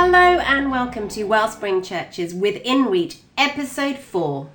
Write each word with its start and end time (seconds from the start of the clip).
Hello 0.00 0.38
and 0.38 0.70
welcome 0.70 1.08
to 1.08 1.24
Wellspring 1.24 1.82
Churches 1.82 2.32
Within 2.32 2.84
Reach, 2.84 3.16
episode 3.36 3.98
four. 3.98 4.48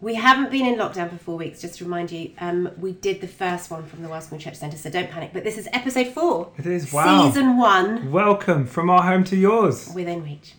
We 0.00 0.14
haven't 0.14 0.50
been 0.50 0.64
in 0.64 0.76
lockdown 0.76 1.10
for 1.10 1.18
four 1.18 1.36
weeks, 1.36 1.60
just 1.60 1.76
to 1.76 1.84
remind 1.84 2.10
you. 2.10 2.30
Um, 2.40 2.70
we 2.78 2.92
did 2.92 3.20
the 3.20 3.28
first 3.28 3.70
one 3.70 3.84
from 3.84 4.02
the 4.02 4.08
Wellspring 4.08 4.40
Church 4.40 4.56
Centre, 4.56 4.78
so 4.78 4.88
don't 4.88 5.10
panic. 5.10 5.32
But 5.34 5.44
this 5.44 5.58
is 5.58 5.68
episode 5.74 6.14
four. 6.14 6.50
It 6.56 6.64
is, 6.64 6.90
wow. 6.90 7.26
Season 7.28 7.58
one, 7.58 8.10
Welcome 8.10 8.66
from 8.66 8.88
our 8.88 9.02
home 9.02 9.22
to 9.24 9.36
yours. 9.36 9.92
Within 9.94 10.24
Reach. 10.24 10.54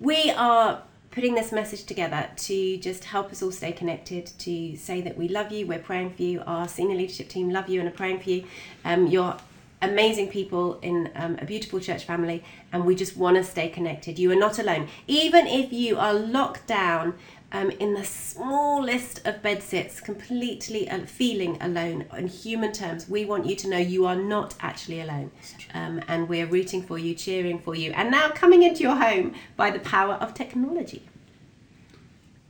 We 0.00 0.32
are 0.32 0.82
putting 1.12 1.36
this 1.36 1.52
message 1.52 1.84
together 1.84 2.28
to 2.38 2.76
just 2.78 3.04
help 3.04 3.30
us 3.30 3.40
all 3.40 3.52
stay 3.52 3.70
connected, 3.70 4.32
to 4.40 4.74
say 4.74 5.00
that 5.02 5.16
we 5.16 5.28
love 5.28 5.52
you, 5.52 5.64
we're 5.64 5.78
praying 5.78 6.10
for 6.10 6.22
you, 6.22 6.42
our 6.44 6.66
senior 6.66 6.96
leadership 6.96 7.28
team 7.28 7.50
love 7.50 7.68
you 7.68 7.78
and 7.78 7.88
are 7.88 7.92
praying 7.92 8.18
for 8.18 8.30
you. 8.30 8.44
Um, 8.84 9.06
you're 9.06 9.36
amazing 9.80 10.28
people 10.28 10.78
in 10.80 11.10
um, 11.14 11.36
a 11.40 11.44
beautiful 11.44 11.80
church 11.80 12.04
family, 12.04 12.42
and 12.72 12.84
we 12.84 12.94
just 12.94 13.16
want 13.16 13.36
to 13.36 13.44
stay 13.44 13.68
connected. 13.68 14.18
You 14.18 14.32
are 14.32 14.36
not 14.36 14.58
alone. 14.58 14.88
Even 15.06 15.46
if 15.46 15.72
you 15.72 15.98
are 15.98 16.14
locked 16.14 16.66
down 16.66 17.14
um, 17.52 17.70
in 17.70 17.94
the 17.94 18.04
smallest 18.04 19.26
of 19.26 19.42
bed 19.42 19.62
sits, 19.62 20.00
completely 20.00 20.88
feeling 21.06 21.56
alone 21.62 22.04
in 22.16 22.26
human 22.26 22.72
terms, 22.72 23.08
we 23.08 23.24
want 23.24 23.46
you 23.46 23.56
to 23.56 23.68
know 23.68 23.78
you 23.78 24.04
are 24.06 24.16
not 24.16 24.54
actually 24.60 25.00
alone. 25.00 25.30
Um, 25.74 26.02
and 26.08 26.28
we're 26.28 26.46
rooting 26.46 26.82
for 26.82 26.98
you, 26.98 27.14
cheering 27.14 27.58
for 27.58 27.74
you, 27.74 27.92
and 27.92 28.10
now 28.10 28.30
coming 28.30 28.62
into 28.62 28.82
your 28.82 28.96
home 28.96 29.34
by 29.56 29.70
the 29.70 29.80
power 29.80 30.14
of 30.14 30.34
technology. 30.34 31.02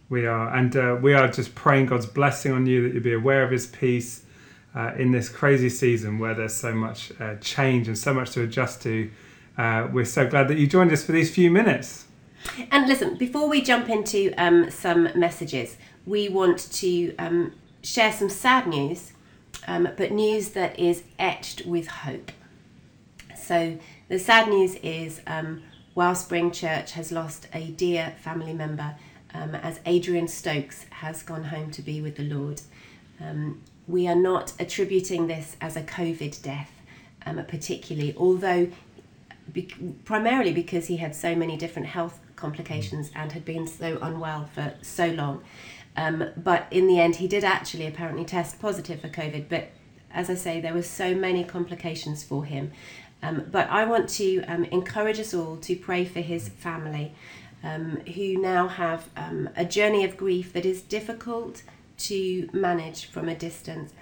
We 0.09 0.27
are, 0.27 0.55
and 0.57 0.75
uh, 0.75 0.97
we 1.01 1.13
are 1.13 1.29
just 1.29 1.55
praying 1.55 1.87
God's 1.87 2.07
blessing 2.07 2.53
on 2.53 2.67
you 2.67 2.83
that 2.83 2.95
you'll 2.95 3.03
be 3.03 3.13
aware 3.13 3.45
of 3.45 3.51
His 3.51 3.67
peace 3.67 4.25
uh, 4.75 4.93
in 4.97 5.13
this 5.13 5.29
crazy 5.29 5.69
season 5.69 6.19
where 6.19 6.35
there's 6.35 6.55
so 6.55 6.75
much 6.75 7.13
uh, 7.21 7.37
change 7.37 7.89
and 7.89 7.97
so 7.97 8.13
much 8.13 8.31
to 8.33 8.43
adjust 8.43 8.83
to. 8.83 9.11
Uh, 9.57 9.89
we're 9.93 10.05
so 10.05 10.27
glad 10.27 10.49
that 10.49 10.59
you 10.59 10.67
joined 10.67 10.93
us 10.93 11.05
for 11.05 11.13
these 11.13 11.35
few 11.35 11.51
minutes. 11.51 12.05
And 12.71 12.87
listen, 12.87 13.17
before 13.17 13.49
we 13.49 13.61
jump 13.61 13.89
into 13.89 14.33
um, 14.39 14.71
some 14.71 15.09
messages, 15.15 15.77
we 16.07 16.29
want 16.29 16.71
to 16.75 17.15
um, 17.17 17.53
share 17.83 18.13
some 18.13 18.29
sad 18.29 18.67
news, 18.67 19.13
um, 19.67 19.89
but 19.97 20.13
news 20.13 20.51
that 20.51 20.79
is 20.79 21.03
etched 21.19 21.67
with 21.67 21.89
hope. 21.89 22.31
So, 23.37 23.79
the 24.09 24.19
sad 24.19 24.49
news 24.49 24.77
is 24.77 25.21
um, 25.27 25.63
Wellspring 25.95 26.53
Church 26.53 26.93
has 26.93 27.11
lost 27.11 27.49
a 27.53 27.67
dear 27.73 28.15
family 28.23 28.53
member 28.53 28.95
um, 29.35 29.55
as 29.57 29.81
Adrian 29.85 30.29
Stokes 30.29 30.87
has 30.91 31.23
gone 31.23 31.45
home 31.45 31.71
to 31.73 31.83
be 31.83 32.01
with 32.01 32.17
the 32.17 32.23
Lord. 32.23 32.61
We 33.89 34.07
are 34.07 34.15
not 34.15 34.53
attributing 34.61 35.27
this 35.27 35.57
as 35.63 35.75
a 35.75 35.83
COVID 35.83 36.43
death, 36.43 36.71
um, 37.25 37.43
particularly, 37.49 38.15
although 38.19 38.69
be- 39.51 39.75
primarily 40.05 40.53
because 40.53 40.89
he 40.89 40.99
had 40.99 41.17
so 41.17 41.35
many 41.35 41.57
different 41.57 41.89
health 41.89 42.21
complications 42.37 43.11
and 43.15 43.33
had 43.33 43.47
been 43.47 43.67
so 43.67 43.99
unwell 44.03 44.49
for 44.55 44.75
so 44.83 45.07
long. 45.07 45.43
Um, 45.97 46.31
but 46.37 46.67
in 46.71 46.87
the 46.87 47.01
end, 47.01 47.17
he 47.17 47.27
did 47.27 47.45
actually 47.45 47.87
apparently 47.87 48.27
test 48.27 48.61
positive 48.61 49.01
for 49.01 49.09
COVID. 49.09 49.49
But 49.49 49.71
as 50.13 50.29
I 50.29 50.35
say, 50.35 50.61
there 50.61 50.75
were 50.75 50.83
so 50.83 51.15
many 51.15 51.43
complications 51.43 52.23
for 52.23 52.45
him. 52.45 52.73
Um, 53.23 53.47
but 53.51 53.69
I 53.71 53.87
want 53.87 54.09
to 54.11 54.43
um, 54.43 54.65
encourage 54.65 55.19
us 55.19 55.33
all 55.33 55.57
to 55.57 55.75
pray 55.75 56.05
for 56.05 56.21
his 56.21 56.51
family, 56.51 57.15
um, 57.65 57.97
who 58.15 58.37
now 58.41 58.69
have 58.69 59.09
um, 59.17 59.49
a 59.57 59.65
journey 59.65 60.05
of 60.05 60.17
grief 60.17 60.53
that 60.53 60.65
is 60.65 60.83
difficult 60.83 61.63
to 61.99 62.49
manage 62.53 63.07
from 63.07 63.29
a 63.29 63.35
distance. 63.35 63.93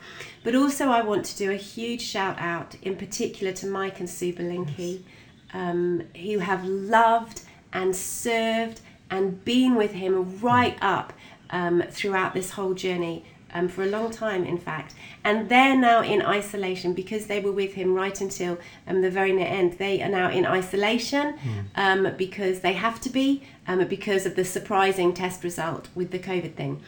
But 0.44 0.54
also, 0.54 0.88
I 0.88 1.02
want 1.02 1.24
to 1.26 1.36
do 1.36 1.50
a 1.50 1.56
huge 1.56 2.02
shout 2.02 2.38
out, 2.38 2.76
in 2.82 2.96
particular, 2.96 3.52
to 3.54 3.66
Mike 3.66 4.00
and 4.00 4.08
Sue 4.08 4.32
Belinky, 4.32 5.04
um, 5.52 6.02
who 6.14 6.38
have 6.38 6.64
loved 6.64 7.42
and 7.72 7.94
served 7.94 8.80
and 9.10 9.44
been 9.44 9.74
with 9.74 9.92
him 9.92 10.38
right 10.40 10.76
up 10.80 11.12
um, 11.50 11.82
throughout 11.90 12.34
this 12.34 12.50
whole 12.50 12.74
journey. 12.74 13.24
Um, 13.54 13.68
for 13.68 13.84
a 13.84 13.86
long 13.86 14.10
time, 14.10 14.44
in 14.44 14.58
fact, 14.58 14.94
and 15.24 15.48
they're 15.48 15.78
now 15.78 16.02
in 16.02 16.20
isolation 16.20 16.92
because 16.92 17.26
they 17.26 17.40
were 17.40 17.52
with 17.52 17.72
him 17.72 17.94
right 17.94 18.20
until 18.20 18.58
um, 18.86 19.00
the 19.00 19.10
very 19.10 19.32
near 19.32 19.46
end. 19.46 19.78
They 19.78 20.02
are 20.02 20.10
now 20.10 20.30
in 20.30 20.44
isolation 20.44 21.38
um, 21.74 22.12
because 22.18 22.60
they 22.60 22.74
have 22.74 23.00
to 23.02 23.08
be 23.08 23.44
um, 23.66 23.86
because 23.86 24.26
of 24.26 24.36
the 24.36 24.44
surprising 24.44 25.14
test 25.14 25.42
result 25.42 25.88
with 25.94 26.10
the 26.10 26.18
COVID 26.18 26.54
thing. 26.54 26.82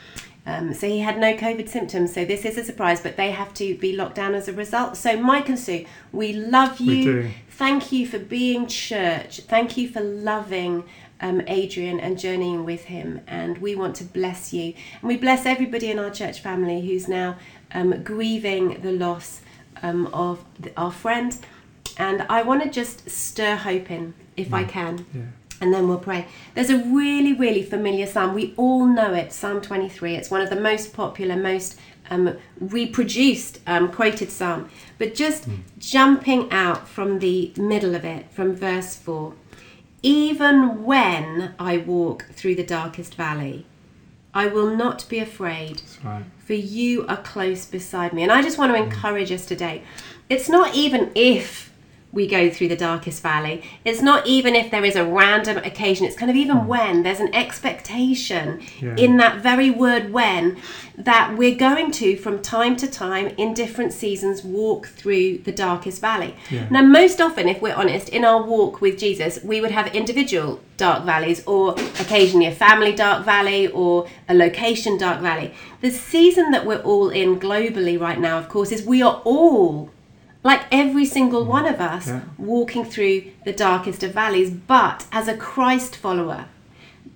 Um, 0.49 0.73
so 0.73 0.89
he 0.89 1.01
had 1.01 1.19
no 1.19 1.35
COVID 1.37 1.69
symptoms, 1.69 2.15
so 2.15 2.25
this 2.25 2.47
is 2.47 2.57
a 2.57 2.65
surprise, 2.65 3.03
but 3.03 3.19
they 3.19 3.33
have 3.33 3.53
to 3.55 3.77
be 3.77 3.95
locked 3.95 4.15
down 4.15 4.35
as 4.35 4.49
a 4.49 4.53
result. 4.55 4.97
So, 4.97 5.15
Mike 5.15 5.51
and 5.51 5.59
Sue, 5.59 5.85
we 6.11 6.33
love 6.33 6.81
you. 6.81 6.97
We 6.97 7.05
do. 7.05 7.31
Thank 7.51 7.93
you 7.93 8.07
for 8.07 8.19
being 8.19 8.67
church. 8.67 9.41
Thank 9.41 9.77
you 9.77 9.91
for 9.91 10.01
loving 10.01 10.85
um, 11.21 11.43
Adrian 11.47 12.01
and 12.01 12.19
journeying 12.19 12.65
with 12.65 12.85
him. 12.85 13.21
And 13.27 13.59
we 13.59 13.75
want 13.75 13.95
to 13.97 14.05
bless 14.05 14.55
you. 14.55 14.73
And 15.03 15.09
we 15.09 15.19
bless 15.19 15.45
everybody 15.45 15.91
in 15.91 15.99
our 15.99 16.11
church 16.11 16.41
family 16.41 16.81
who's 16.81 17.09
now 17.09 17.37
um, 17.73 18.03
grieving 18.03 18.81
the 18.81 18.93
loss 18.93 19.43
um, 19.83 20.07
of 20.15 20.45
our 20.79 20.93
friend. 20.93 21.37
And 21.99 22.25
I 22.31 22.41
want 22.41 22.63
to 22.63 22.71
just 22.71 23.11
stir 23.11 23.57
hope 23.57 23.91
in, 23.91 24.15
if 24.37 24.55
I 24.55 24.65
can 24.65 25.05
Yeah. 25.13 25.23
And 25.61 25.73
then 25.73 25.89
we'll 25.89 25.99
pray. 25.99 26.27
There's 26.55 26.71
a 26.71 26.79
really, 26.79 27.33
really 27.33 27.63
familiar 27.63 28.07
psalm. 28.07 28.35
We 28.35 28.55
all 28.57 28.87
know 28.87 29.13
it, 29.15 29.33
Psalm 29.33 29.61
23. 29.61 30.15
It's 30.15 30.31
one 30.31 30.41
of 30.41 30.51
the 30.51 30.61
most 30.61 30.93
popular, 30.93 31.37
most 31.37 31.79
um, 32.11 32.37
reproduced, 32.61 33.61
um, 33.67 33.91
quoted 33.91 34.31
psalm. 34.31 34.71
But 34.99 35.15
just 35.15 35.49
jumping 35.79 36.51
out 36.51 36.89
from 36.89 37.19
the 37.19 37.53
middle 37.57 37.95
of 37.95 38.05
it, 38.05 38.31
from 38.31 38.55
verse 38.55 38.95
4 38.97 39.35
Even 40.03 40.85
when 40.85 41.55
I 41.59 41.79
walk 41.79 42.27
through 42.33 42.55
the 42.55 42.65
darkest 42.65 43.15
valley, 43.15 43.67
I 44.35 44.47
will 44.47 44.75
not 44.77 45.09
be 45.09 45.19
afraid, 45.19 45.79
That's 45.79 46.05
right. 46.05 46.25
for 46.39 46.55
you 46.55 47.07
are 47.07 47.17
close 47.17 47.67
beside 47.67 48.13
me. 48.13 48.23
And 48.23 48.31
I 48.31 48.43
just 48.43 48.59
want 48.59 48.73
to 48.73 48.81
encourage 48.81 49.33
us 49.33 49.47
today. 49.47 49.83
It's 50.29 50.49
not 50.49 50.75
even 50.75 51.11
if 51.15 51.73
we 52.11 52.27
go 52.27 52.49
through 52.49 52.69
the 52.69 52.77
darkest 52.77 53.23
valley, 53.23 53.63
it's 53.85 54.01
not 54.01 54.27
even 54.27 54.55
if 54.55 54.71
there 54.71 54.85
is 54.85 54.97
a 54.97 55.05
random 55.05 55.59
occasion, 55.59 56.07
it's 56.07 56.17
kind 56.17 56.31
of 56.31 56.37
even 56.37 56.57
hmm. 56.57 56.67
when 56.67 57.03
there's 57.03 57.21
an 57.21 57.35
expectation 57.35 58.61
Yeah. 58.81 58.97
in 58.97 59.19
that 59.19 59.43
very 59.43 59.71
word 59.71 60.13
when 60.13 60.57
that 60.97 61.37
we're 61.37 61.55
going 61.55 61.93
to, 61.93 62.17
from 62.17 62.41
time 62.43 62.77
to 62.77 62.87
time 62.87 63.29
in 63.37 63.55
different 63.55 63.93
seasons, 63.93 64.43
walk 64.43 64.89
through 64.89 65.39
the 65.39 65.53
darkest 65.53 66.01
valley. 66.01 66.35
Yeah. 66.51 66.67
Now, 66.71 66.83
most 66.83 67.21
often, 67.21 67.49
if 67.49 67.63
we're 67.63 67.75
honest, 67.75 68.09
in 68.09 68.25
our 68.25 68.43
walk 68.43 68.81
with 68.81 68.99
Jesus, 68.99 69.39
we 69.45 69.61
would 69.61 69.71
have 69.71 69.95
individual 69.95 70.61
dark 70.77 71.05
valleys 71.05 71.45
or 71.47 71.73
occasionally 72.01 72.47
a 72.47 72.55
family 72.55 72.93
dark 72.93 73.25
valley 73.25 73.69
or 73.69 74.09
a 74.29 74.35
location 74.35 74.97
dark 74.99 75.21
valley. 75.21 75.53
The 75.83 75.91
season 75.91 76.51
that 76.51 76.67
we're 76.67 76.81
all 76.81 77.11
in 77.11 77.39
globally 77.39 78.01
right 78.01 78.19
now, 78.19 78.39
of 78.39 78.49
course, 78.49 78.73
is 78.73 78.83
we 78.83 79.03
are 79.03 79.21
all, 79.25 79.91
like 80.45 80.63
every 80.71 81.05
single 81.05 81.45
mm. 81.45 81.49
one 81.49 81.67
of 81.67 81.81
us, 81.81 82.09
Yeah. 82.09 82.21
walking 82.39 82.85
through 82.85 83.25
the 83.45 83.53
darkest 83.53 84.03
of 84.03 84.13
valleys. 84.13 84.51
But 84.51 85.07
as 85.13 85.29
a 85.29 85.37
Christ 85.37 85.97
follower, 85.97 86.47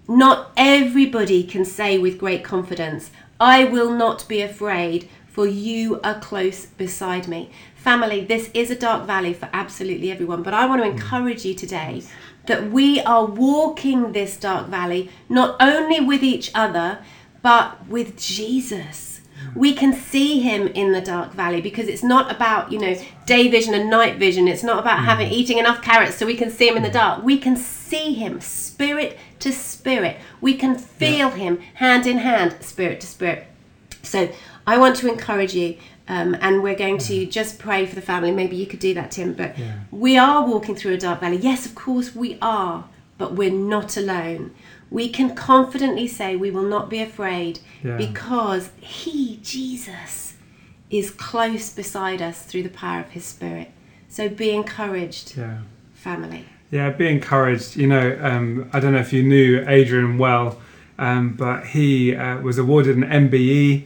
not 0.09 0.51
everybody 0.57 1.43
can 1.45 1.65
say 1.65 1.99
with 1.99 2.19
great 2.19 2.45
confidence, 2.45 3.11
I 3.41 3.65
will 3.65 3.91
not 3.91 4.27
be 4.29 4.41
afraid, 4.43 5.09
for 5.27 5.47
you 5.47 6.01
are 6.05 6.19
close 6.21 6.67
beside 6.67 7.27
me. 7.27 7.51
Family, 7.75 8.25
this 8.25 8.51
is 8.55 8.71
a 8.71 8.77
dark 8.77 9.07
valley 9.07 9.33
for 9.33 9.49
absolutely 9.53 10.11
everyone, 10.11 10.43
but 10.43 10.55
I 10.55 10.67
want 10.67 10.83
to 10.83 10.89
mm. 10.89 10.93
encourage 10.93 11.45
you 11.45 11.55
today 11.55 12.03
that 12.47 12.71
we 12.71 13.01
are 13.01 13.25
walking 13.25 14.13
this 14.13 14.37
dark 14.37 14.67
valley 14.69 15.11
not 15.29 15.57
only 15.61 16.01
with 16.01 16.23
each 16.23 16.51
other, 16.55 16.99
but 17.43 17.87
with 17.89 18.17
Jesus. 18.17 19.22
We 19.55 19.75
can 19.75 19.93
see 19.93 20.41
him 20.41 20.69
in 20.69 20.93
the 20.93 21.01
dark 21.01 21.33
valley 21.33 21.61
because 21.61 21.89
it's 21.89 22.03
not 22.03 22.31
about, 22.31 22.73
you 22.73 22.79
know, 22.79 22.97
day 23.27 23.49
vision 23.49 23.75
and 23.75 23.91
night 23.91 24.17
vision. 24.17 24.49
It's 24.49 24.63
not 24.63 24.79
about 24.79 25.05
having 25.05 25.29
mm. 25.29 25.33
eating 25.33 25.59
enough 25.59 25.83
carrots 25.83 26.17
so 26.17 26.27
we 26.27 26.37
can 26.37 26.51
see 26.51 26.69
him 26.69 26.77
in 26.77 26.83
the 26.83 26.89
mm. 26.89 26.95
dark. 26.95 27.23
We 27.23 27.39
can 27.39 27.57
see 27.57 28.15
him 28.15 28.41
spirit 28.41 29.19
to 29.41 29.53
spirit. 29.53 30.17
We 30.41 30.55
can 30.55 30.77
feel 30.77 31.31
him 31.31 31.59
hand 31.75 32.07
in 32.07 32.19
hand, 32.19 32.57
spirit 32.61 33.01
to 33.01 33.07
spirit. 33.07 33.47
So 34.03 34.31
I 34.67 34.79
want 34.79 34.97
to 34.97 35.09
encourage 35.09 35.55
you, 35.55 35.77
um, 36.09 36.37
and 36.41 36.63
we're 36.63 36.75
going 36.75 36.99
to 36.99 37.27
mm. 37.27 37.31
just 37.31 37.59
pray 37.59 37.87
for 37.87 37.95
the 37.95 38.03
family. 38.03 38.31
Maybe 38.31 38.57
you 38.57 38.67
could 38.67 38.81
do 38.81 38.95
that, 38.95 39.11
Tim. 39.11 39.35
But 39.35 39.59
Yeah. 39.59 39.73
we 39.91 40.17
are 40.17 40.47
walking 40.47 40.75
through 40.75 40.95
a 40.95 40.99
dark 40.99 41.21
valley. 41.21 41.37
Yes, 41.37 41.67
of 41.67 41.75
course 41.75 42.15
we 42.15 42.39
are, 42.41 42.85
but 43.19 43.35
we're 43.35 43.51
not 43.51 43.97
alone. 43.97 44.53
We 44.93 45.09
can 45.09 45.35
confidently 45.35 46.07
say 46.07 46.37
we 46.37 46.51
will 46.51 46.69
not 46.77 46.91
be 46.91 47.01
afraid 47.01 47.61
Yeah. 47.83 47.97
because 47.97 48.71
He, 48.81 49.39
Jesus, 49.43 50.35
is 50.91 51.11
close 51.11 51.71
beside 51.71 52.21
us 52.21 52.43
through 52.43 52.65
the 52.65 52.69
power 52.69 53.01
of 53.01 53.09
His 53.11 53.25
Spirit. 53.25 53.71
So 54.09 54.29
be 54.29 54.51
encouraged, 54.51 55.37
Yeah. 55.37 55.59
family. 55.95 56.45
Yeah, 56.71 56.91
be 56.91 57.09
encouraged. 57.09 57.77
You 57.77 57.87
know, 57.87 58.19
um, 58.21 58.69
I 58.73 58.81
don't 58.81 58.93
know 58.93 58.99
if 59.01 59.13
you 59.13 59.23
knew 59.23 59.65
Adrian 59.67 60.19
well, 60.19 60.59
um, 60.99 61.31
but 61.35 61.67
he 61.69 62.15
uh, 62.15 62.41
was 62.41 62.59
awarded 62.59 62.97
an 62.97 63.05
MBE. 63.05 63.85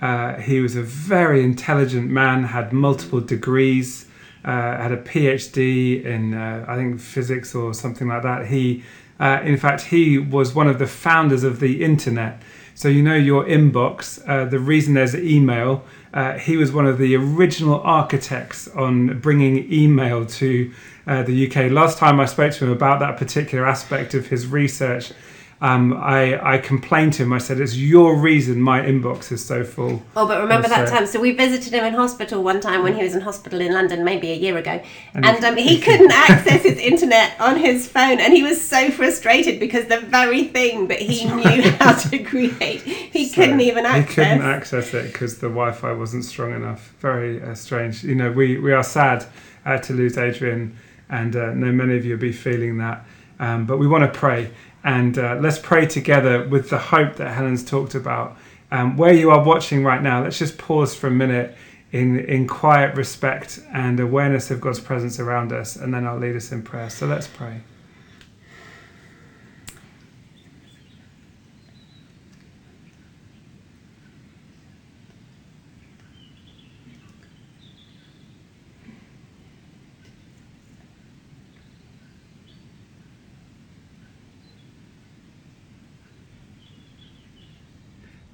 Uh, 0.00 0.34
he 0.40 0.60
was 0.60 0.74
a 0.76 0.82
very 0.82 1.42
intelligent 1.42 2.10
man, 2.10 2.44
had 2.44 2.72
multiple 2.72 3.20
degrees, 3.20 4.06
uh, 4.44 4.50
had 4.82 4.92
a 4.92 4.96
PhD 4.96 6.04
in, 6.04 6.34
uh, 6.34 6.64
I 6.68 6.76
think, 6.76 7.00
physics 7.00 7.54
or 7.54 7.74
something 7.74 8.06
like 8.08 8.22
that. 8.22 8.46
He, 8.46 8.82
uh, 9.20 9.40
in 9.42 9.56
fact, 9.56 9.82
he 9.82 10.18
was 10.18 10.54
one 10.54 10.68
of 10.68 10.78
the 10.78 10.86
founders 10.86 11.42
of 11.44 11.60
the 11.60 11.82
internet. 11.82 12.40
So 12.74 12.88
you 12.88 13.02
know 13.02 13.16
your 13.16 13.44
inbox. 13.44 14.22
Uh, 14.28 14.44
the 14.44 14.60
reason 14.60 14.94
there's 14.94 15.14
email. 15.16 15.84
Uh, 16.14 16.38
he 16.38 16.56
was 16.56 16.70
one 16.70 16.86
of 16.86 16.98
the 16.98 17.16
original 17.16 17.80
architects 17.80 18.68
on 18.68 19.18
bringing 19.18 19.70
email 19.72 20.24
to 20.24 20.72
uh, 21.06 21.22
the 21.24 21.48
UK. 21.48 21.72
Last 21.72 21.98
time 21.98 22.20
I 22.20 22.26
spoke 22.26 22.52
to 22.52 22.66
him 22.66 22.70
about 22.70 23.00
that 23.00 23.16
particular 23.16 23.66
aspect 23.66 24.14
of 24.14 24.28
his 24.28 24.46
research, 24.46 25.12
um, 25.60 25.92
I, 25.92 26.54
I 26.54 26.58
complained 26.58 27.14
to 27.14 27.24
him. 27.24 27.32
I 27.32 27.38
said, 27.38 27.58
"It's 27.60 27.76
your 27.76 28.16
reason 28.16 28.60
my 28.62 28.80
inbox 28.80 29.32
is 29.32 29.44
so 29.44 29.64
full." 29.64 30.02
Oh, 30.16 30.26
but 30.28 30.40
remember 30.40 30.68
that 30.68 30.88
so- 30.88 30.94
time? 30.94 31.06
So 31.06 31.20
we 31.20 31.32
visited 31.32 31.72
him 31.72 31.84
in 31.84 31.94
hospital 31.94 32.44
one 32.44 32.60
time 32.60 32.84
when 32.84 32.94
he 32.94 33.02
was 33.02 33.14
in 33.16 33.22
hospital 33.22 33.60
in 33.60 33.72
London, 33.72 34.04
maybe 34.04 34.30
a 34.30 34.36
year 34.36 34.56
ago, 34.56 34.80
And 35.14 35.24
and, 35.26 35.38
he- 35.38 35.44
um, 35.46 35.56
he 35.56 35.80
couldn't 35.86 36.12
access 36.12 36.62
his 36.62 36.78
internet 36.78 37.32
on 37.40 37.56
his 37.56 37.88
phone, 37.88 38.20
and 38.20 38.32
he 38.32 38.42
was 38.44 38.60
so 38.60 38.90
frustrated 38.92 39.58
because 39.58 39.86
the 39.86 39.98
very 40.00 40.44
thing 40.44 40.86
that 40.88 41.00
he 41.00 41.24
knew 41.24 41.62
how 41.80 41.92
to 41.94 42.18
create, 42.20 42.82
he 42.82 43.26
So 43.26 43.34
couldn't 43.34 43.60
even 43.60 43.84
access. 43.84 44.08
He 44.08 44.14
couldn't 44.14 44.42
access 44.42 44.94
it 44.94 45.12
because 45.12 45.38
the 45.38 45.48
Wi-Fi 45.48 45.92
wasn't 45.92 46.24
strong 46.24 46.54
enough. 46.54 46.94
Very 47.00 47.42
uh, 47.42 47.54
strange. 47.54 48.04
You 48.04 48.14
know, 48.14 48.30
we, 48.30 48.58
we 48.58 48.72
are 48.72 48.84
sad 48.84 49.26
uh, 49.66 49.78
to 49.78 49.92
lose 49.92 50.16
Adrian, 50.16 50.76
and 51.10 51.34
uh, 51.34 51.52
know 51.52 51.72
many 51.72 51.96
of 51.96 52.04
you 52.04 52.12
will 52.12 52.20
be 52.20 52.32
feeling 52.32 52.78
that. 52.78 53.04
Um, 53.40 53.66
but 53.66 53.78
we 53.78 53.86
want 53.86 54.02
to 54.12 54.18
pray, 54.18 54.50
and 54.88 55.18
uh, 55.18 55.36
let's 55.38 55.58
pray 55.58 55.84
together 55.84 56.48
with 56.48 56.70
the 56.70 56.78
hope 56.78 57.16
that 57.16 57.34
Helen's 57.34 57.62
talked 57.62 57.94
about. 57.94 58.38
Um, 58.70 58.96
where 58.96 59.12
you 59.12 59.30
are 59.30 59.44
watching 59.44 59.84
right 59.84 60.02
now, 60.02 60.22
let's 60.22 60.38
just 60.38 60.56
pause 60.56 60.94
for 60.94 61.08
a 61.08 61.10
minute 61.10 61.54
in 61.92 62.20
in 62.20 62.46
quiet 62.46 62.96
respect 62.96 63.60
and 63.72 64.00
awareness 64.00 64.50
of 64.50 64.62
God's 64.62 64.80
presence 64.80 65.20
around 65.20 65.52
us, 65.52 65.76
and 65.76 65.92
then 65.92 66.06
I'll 66.06 66.18
lead 66.18 66.36
us 66.36 66.52
in 66.52 66.62
prayer. 66.62 66.88
So 66.88 67.06
let's 67.06 67.26
pray. 67.26 67.60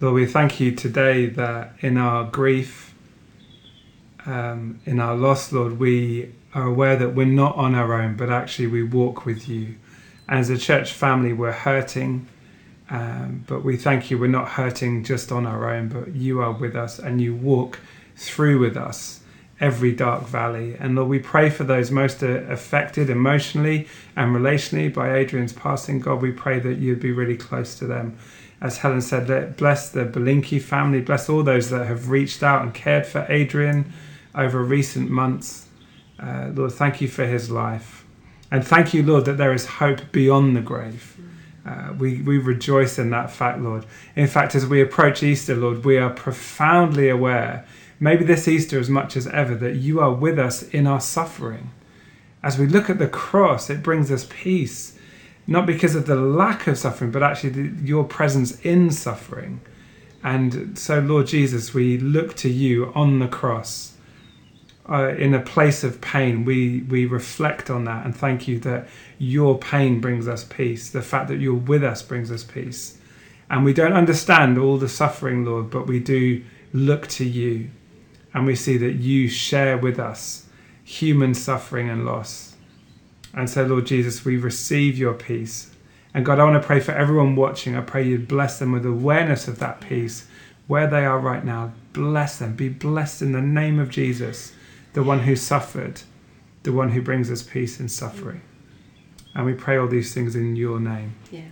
Lord, 0.04 0.16
we 0.16 0.26
thank 0.26 0.60
you 0.60 0.72
today 0.72 1.24
that 1.28 1.76
in 1.80 1.96
our 1.96 2.24
grief, 2.24 2.94
um, 4.26 4.78
in 4.84 5.00
our 5.00 5.14
loss, 5.14 5.50
Lord, 5.50 5.78
we 5.78 6.30
are 6.52 6.64
aware 6.64 6.94
that 6.94 7.14
we're 7.14 7.24
not 7.24 7.56
on 7.56 7.74
our 7.74 7.94
own, 7.94 8.14
but 8.14 8.28
actually 8.28 8.66
we 8.66 8.82
walk 8.82 9.24
with 9.24 9.48
you. 9.48 9.76
As 10.28 10.50
a 10.50 10.58
church 10.58 10.92
family, 10.92 11.32
we're 11.32 11.52
hurting, 11.52 12.26
um, 12.90 13.44
but 13.46 13.64
we 13.64 13.78
thank 13.78 14.10
you 14.10 14.18
we're 14.18 14.26
not 14.26 14.46
hurting 14.46 15.04
just 15.04 15.32
on 15.32 15.46
our 15.46 15.74
own, 15.74 15.88
but 15.88 16.14
you 16.14 16.42
are 16.42 16.52
with 16.52 16.76
us 16.76 16.98
and 16.98 17.22
you 17.22 17.34
walk 17.34 17.80
through 18.14 18.58
with 18.58 18.76
us 18.76 19.20
every 19.58 19.92
dark 19.92 20.24
valley. 20.26 20.76
And 20.78 20.96
Lord, 20.96 21.08
we 21.08 21.18
pray 21.18 21.48
for 21.48 21.64
those 21.64 21.90
most 21.90 22.22
uh, 22.22 22.26
affected 22.26 23.08
emotionally 23.08 23.88
and 24.16 24.36
relationally 24.36 24.92
by 24.92 25.14
Adrian's 25.14 25.54
passing. 25.54 25.98
God, 25.98 26.20
we 26.20 26.30
pray 26.30 26.58
that 26.58 26.76
you'd 26.76 27.00
be 27.00 27.12
really 27.12 27.38
close 27.38 27.78
to 27.78 27.86
them 27.86 28.18
as 28.64 28.78
Helen 28.78 29.02
said, 29.02 29.58
bless 29.58 29.90
the 29.90 30.06
Belinki 30.06 30.60
family, 30.60 31.02
bless 31.02 31.28
all 31.28 31.42
those 31.42 31.68
that 31.68 31.86
have 31.86 32.08
reached 32.08 32.42
out 32.42 32.62
and 32.62 32.72
cared 32.72 33.06
for 33.06 33.26
Adrian 33.28 33.92
over 34.34 34.64
recent 34.64 35.10
months. 35.10 35.68
Uh, 36.18 36.48
Lord, 36.54 36.72
thank 36.72 37.02
you 37.02 37.06
for 37.06 37.26
his 37.26 37.50
life. 37.50 38.06
And 38.50 38.66
thank 38.66 38.94
you, 38.94 39.02
Lord, 39.02 39.26
that 39.26 39.36
there 39.36 39.52
is 39.52 39.66
hope 39.66 40.10
beyond 40.12 40.56
the 40.56 40.62
grave. 40.62 41.14
Uh, 41.66 41.92
we, 41.98 42.22
we 42.22 42.38
rejoice 42.38 42.98
in 42.98 43.10
that 43.10 43.30
fact, 43.30 43.60
Lord. 43.60 43.84
In 44.16 44.28
fact, 44.28 44.54
as 44.54 44.66
we 44.66 44.80
approach 44.80 45.22
Easter, 45.22 45.54
Lord, 45.54 45.84
we 45.84 45.98
are 45.98 46.08
profoundly 46.08 47.10
aware, 47.10 47.66
maybe 48.00 48.24
this 48.24 48.48
Easter 48.48 48.80
as 48.80 48.88
much 48.88 49.14
as 49.14 49.26
ever, 49.26 49.54
that 49.56 49.76
you 49.76 50.00
are 50.00 50.14
with 50.14 50.38
us 50.38 50.62
in 50.62 50.86
our 50.86 51.02
suffering. 51.02 51.70
As 52.42 52.58
we 52.58 52.66
look 52.66 52.88
at 52.88 52.98
the 52.98 53.08
cross, 53.08 53.68
it 53.68 53.82
brings 53.82 54.10
us 54.10 54.26
peace 54.30 54.98
not 55.46 55.66
because 55.66 55.94
of 55.94 56.06
the 56.06 56.16
lack 56.16 56.66
of 56.66 56.78
suffering, 56.78 57.10
but 57.10 57.22
actually 57.22 57.50
the, 57.50 57.86
your 57.86 58.04
presence 58.04 58.60
in 58.60 58.90
suffering. 58.90 59.60
And 60.22 60.78
so, 60.78 61.00
Lord 61.00 61.26
Jesus, 61.26 61.74
we 61.74 61.98
look 61.98 62.34
to 62.36 62.48
you 62.48 62.92
on 62.94 63.18
the 63.18 63.28
cross. 63.28 63.92
Uh, 64.88 65.08
in 65.16 65.32
a 65.32 65.40
place 65.40 65.82
of 65.82 66.00
pain, 66.00 66.44
we, 66.44 66.82
we 66.82 67.06
reflect 67.06 67.70
on 67.70 67.84
that 67.84 68.04
and 68.04 68.14
thank 68.14 68.46
you 68.46 68.58
that 68.60 68.86
your 69.18 69.58
pain 69.58 70.00
brings 70.00 70.28
us 70.28 70.44
peace. 70.44 70.90
The 70.90 71.02
fact 71.02 71.28
that 71.28 71.40
you're 71.40 71.54
with 71.54 71.82
us 71.82 72.02
brings 72.02 72.30
us 72.30 72.44
peace. 72.44 72.98
And 73.50 73.64
we 73.64 73.72
don't 73.72 73.92
understand 73.92 74.58
all 74.58 74.76
the 74.78 74.88
suffering, 74.88 75.44
Lord, 75.44 75.70
but 75.70 75.86
we 75.86 76.00
do 76.00 76.42
look 76.72 77.06
to 77.08 77.24
you 77.24 77.70
and 78.34 78.46
we 78.46 78.56
see 78.56 78.76
that 78.78 78.94
you 78.94 79.28
share 79.28 79.78
with 79.78 79.98
us 79.98 80.46
human 80.82 81.34
suffering 81.34 81.88
and 81.88 82.04
loss. 82.04 82.53
And 83.36 83.50
say, 83.50 83.64
Lord 83.64 83.86
Jesus, 83.86 84.24
we 84.24 84.36
receive 84.36 84.96
your 84.96 85.14
peace. 85.14 85.70
And 86.12 86.24
God, 86.24 86.38
I 86.38 86.44
want 86.44 86.60
to 86.60 86.66
pray 86.66 86.78
for 86.78 86.92
everyone 86.92 87.34
watching. 87.34 87.76
I 87.76 87.80
pray 87.80 88.06
you 88.06 88.18
bless 88.18 88.58
them 88.60 88.70
with 88.70 88.86
awareness 88.86 89.48
of 89.48 89.58
that 89.58 89.80
peace 89.80 90.28
where 90.66 90.86
they 90.86 91.04
are 91.04 91.18
right 91.18 91.44
now. 91.44 91.72
Bless 91.92 92.38
them. 92.38 92.54
Be 92.54 92.68
blessed 92.68 93.22
in 93.22 93.32
the 93.32 93.42
name 93.42 93.78
of 93.78 93.90
Jesus, 93.90 94.54
the 94.92 95.02
one 95.02 95.20
who 95.20 95.34
suffered, 95.34 96.02
the 96.62 96.72
one 96.72 96.90
who 96.90 97.02
brings 97.02 97.30
us 97.30 97.42
peace 97.42 97.80
in 97.80 97.88
suffering. 97.88 98.40
And 99.34 99.44
we 99.44 99.54
pray 99.54 99.76
all 99.76 99.88
these 99.88 100.14
things 100.14 100.36
in 100.36 100.54
your 100.54 100.78
name. 100.78 101.16
Yeah. 101.30 101.42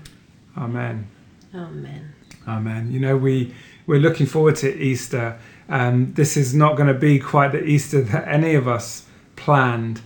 Amen. 0.57 1.09
Amen. 1.55 2.15
Amen. 2.47 2.93
You 2.93 3.01
know, 3.01 3.17
we 3.17 3.55
we're 3.87 4.01
looking 4.01 4.27
forward 4.27 4.57
to 4.57 4.75
Easter. 4.81 5.39
Um, 5.69 6.15
this 6.15 6.37
is 6.37 6.55
not 6.55 6.77
going 6.77 6.89
to 6.89 6.95
be 6.95 7.19
quite 7.19 7.53
the 7.53 7.65
Easter 7.65 8.01
that 8.01 8.29
any 8.29 8.55
of 8.55 8.69
us 8.69 9.07
planned. 9.37 10.01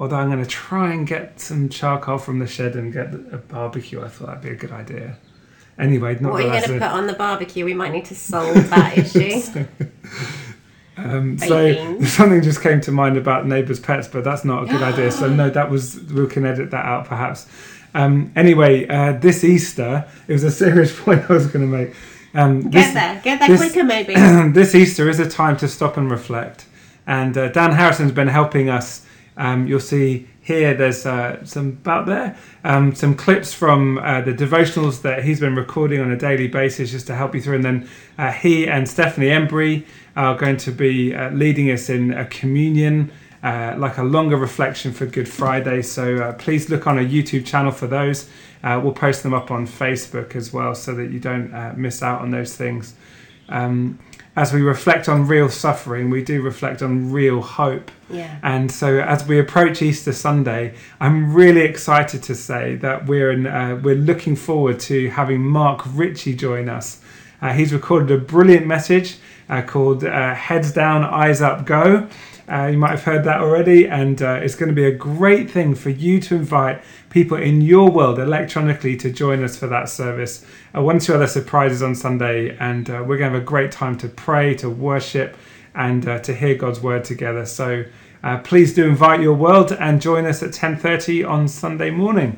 Although 0.00 0.16
I'm 0.16 0.30
going 0.30 0.42
to 0.42 0.48
try 0.48 0.92
and 0.94 1.06
get 1.06 1.38
some 1.38 1.68
charcoal 1.68 2.16
from 2.18 2.38
the 2.38 2.46
shed 2.46 2.74
and 2.74 2.90
get 2.92 3.12
a 3.12 3.36
barbecue. 3.36 4.02
I 4.02 4.08
thought 4.08 4.28
that'd 4.28 4.42
be 4.42 4.48
a 4.48 4.54
good 4.54 4.72
idea. 4.72 5.18
Anyway, 5.78 6.16
not 6.20 6.32
What 6.32 6.40
are 6.40 6.44
you 6.44 6.48
going 6.48 6.62
to 6.62 6.72
put 6.72 6.82
on 6.82 7.06
the 7.06 7.12
barbecue? 7.12 7.64
We 7.66 7.74
might 7.74 7.92
need 7.92 8.06
to 8.06 8.14
solve 8.14 8.54
that 8.70 8.96
issue. 9.14 9.66
um, 10.96 11.38
so 11.38 11.48
Baking. 11.48 12.04
something 12.18 12.42
just 12.42 12.62
came 12.62 12.80
to 12.82 12.92
mind 12.92 13.16
about 13.18 13.46
neighbours' 13.46 13.78
pets, 13.78 14.08
but 14.08 14.24
that's 14.24 14.44
not 14.44 14.64
a 14.64 14.66
good 14.66 14.82
idea. 14.82 15.10
So 15.12 15.28
no, 15.32 15.50
that 15.50 15.70
was 15.70 16.00
we 16.04 16.26
can 16.28 16.46
edit 16.46 16.70
that 16.70 16.84
out 16.84 17.04
perhaps. 17.06 17.46
Um, 17.92 18.32
anyway, 18.36 18.86
uh, 18.88 19.12
this 19.14 19.44
Easter, 19.44 20.06
it 20.28 20.32
was 20.32 20.44
a 20.44 20.50
serious 20.50 20.98
point 21.04 21.28
I 21.28 21.34
was 21.34 21.46
going 21.46 21.70
to 21.70 21.76
make. 21.78 21.94
Um, 22.32 22.62
Get 22.70 22.72
this- 22.72 22.94
there. 22.94 23.20
Get 23.22 23.38
there 23.38 23.48
this- 23.48 23.60
quicker, 23.60 23.84
maybe. 23.84 24.14
this 24.54 24.74
Easter 24.74 25.10
is 25.10 25.18
a 25.20 25.28
time 25.28 25.58
to 25.58 25.68
stop 25.68 25.96
and 25.98 26.10
reflect. 26.10 26.64
And 27.06 27.36
uh, 27.36 27.48
Dan 27.48 27.72
Harrison's 27.72 28.12
been 28.12 28.28
helping 28.28 28.70
us. 28.70 29.04
Um, 29.40 29.66
you'll 29.66 29.80
see 29.80 30.28
here 30.42 30.74
there's 30.74 31.06
uh, 31.06 31.42
some 31.46 31.68
about 31.68 32.04
there, 32.04 32.36
um, 32.62 32.94
some 32.94 33.14
clips 33.14 33.54
from 33.54 33.96
uh, 33.98 34.20
the 34.20 34.34
devotionals 34.34 35.00
that 35.00 35.24
he's 35.24 35.40
been 35.40 35.56
recording 35.56 35.98
on 35.98 36.10
a 36.10 36.16
daily 36.16 36.46
basis 36.46 36.90
just 36.90 37.06
to 37.06 37.14
help 37.14 37.34
you 37.34 37.40
through. 37.40 37.56
And 37.56 37.64
then 37.64 37.88
uh, 38.18 38.32
he 38.32 38.68
and 38.68 38.86
Stephanie 38.86 39.28
Embry 39.28 39.86
are 40.14 40.36
going 40.36 40.58
to 40.58 40.70
be 40.70 41.14
uh, 41.14 41.30
leading 41.30 41.70
us 41.70 41.88
in 41.88 42.12
a 42.12 42.26
communion, 42.26 43.10
uh, 43.42 43.76
like 43.78 43.96
a 43.96 44.02
longer 44.02 44.36
reflection 44.36 44.92
for 44.92 45.06
Good 45.06 45.28
Friday. 45.28 45.80
So 45.80 46.16
uh, 46.18 46.32
please 46.34 46.68
look 46.68 46.86
on 46.86 46.98
a 46.98 47.02
YouTube 47.02 47.46
channel 47.46 47.72
for 47.72 47.86
those. 47.86 48.28
We'll 48.62 48.92
post 48.92 49.22
them 49.22 49.32
up 49.32 49.50
on 49.50 49.66
Facebook 49.66 50.36
as 50.36 50.52
well 50.52 50.74
so 50.74 50.94
that 50.96 51.10
you 51.10 51.18
don't 51.18 51.78
miss 51.78 52.02
out 52.02 52.20
on 52.20 52.30
those 52.30 52.54
things. 52.54 52.94
Um, 53.48 53.98
as 54.40 54.54
we 54.54 54.62
reflect 54.62 55.06
on 55.06 55.26
real 55.26 55.50
suffering, 55.50 56.08
we 56.08 56.24
do 56.24 56.40
reflect 56.40 56.80
on 56.80 57.12
real 57.12 57.42
hope. 57.42 57.90
Yeah. 58.08 58.38
And 58.42 58.72
so, 58.72 58.98
as 58.98 59.28
we 59.28 59.38
approach 59.38 59.82
Easter 59.82 60.14
Sunday, 60.14 60.72
I'm 60.98 61.34
really 61.34 61.60
excited 61.60 62.22
to 62.22 62.34
say 62.34 62.76
that 62.76 63.04
we're 63.04 63.32
in, 63.32 63.46
uh, 63.46 63.78
we're 63.82 63.96
looking 63.96 64.36
forward 64.36 64.80
to 64.80 65.10
having 65.10 65.42
Mark 65.42 65.82
Ritchie 65.86 66.36
join 66.36 66.70
us. 66.70 67.02
Uh, 67.42 67.52
he's 67.52 67.74
recorded 67.74 68.10
a 68.10 68.16
brilliant 68.16 68.66
message 68.66 69.18
uh, 69.50 69.60
called 69.60 70.04
uh, 70.04 70.34
"Heads 70.34 70.72
Down, 70.72 71.04
Eyes 71.04 71.42
Up, 71.42 71.66
Go." 71.66 72.08
Uh, 72.50 72.66
you 72.66 72.76
might 72.76 72.90
have 72.90 73.04
heard 73.04 73.22
that 73.22 73.40
already, 73.40 73.86
and 73.86 74.22
uh, 74.22 74.40
it's 74.42 74.56
going 74.56 74.68
to 74.68 74.74
be 74.74 74.84
a 74.84 74.90
great 74.90 75.48
thing 75.48 75.72
for 75.72 75.90
you 75.90 76.20
to 76.20 76.34
invite 76.34 76.82
people 77.08 77.36
in 77.36 77.60
your 77.60 77.88
world 77.88 78.18
electronically 78.18 78.96
to 78.96 79.08
join 79.08 79.44
us 79.44 79.56
for 79.56 79.68
that 79.68 79.88
service. 79.88 80.44
Uh, 80.76 80.82
one 80.82 80.96
or 80.96 81.00
two 81.00 81.14
other 81.14 81.28
surprises 81.28 81.80
on 81.80 81.94
Sunday, 81.94 82.56
and 82.58 82.90
uh, 82.90 83.04
we're 83.06 83.18
going 83.18 83.30
to 83.30 83.34
have 83.38 83.42
a 83.42 83.44
great 83.44 83.70
time 83.70 83.96
to 83.96 84.08
pray, 84.08 84.52
to 84.52 84.68
worship, 84.68 85.36
and 85.76 86.08
uh, 86.08 86.18
to 86.18 86.34
hear 86.34 86.56
God's 86.56 86.80
word 86.80 87.04
together. 87.04 87.46
So 87.46 87.84
uh, 88.24 88.38
please 88.38 88.74
do 88.74 88.84
invite 88.88 89.20
your 89.20 89.34
world 89.34 89.70
and 89.72 90.02
join 90.02 90.26
us 90.26 90.42
at 90.42 90.50
10:30 90.50 91.28
on 91.28 91.46
Sunday 91.46 91.90
morning, 91.90 92.36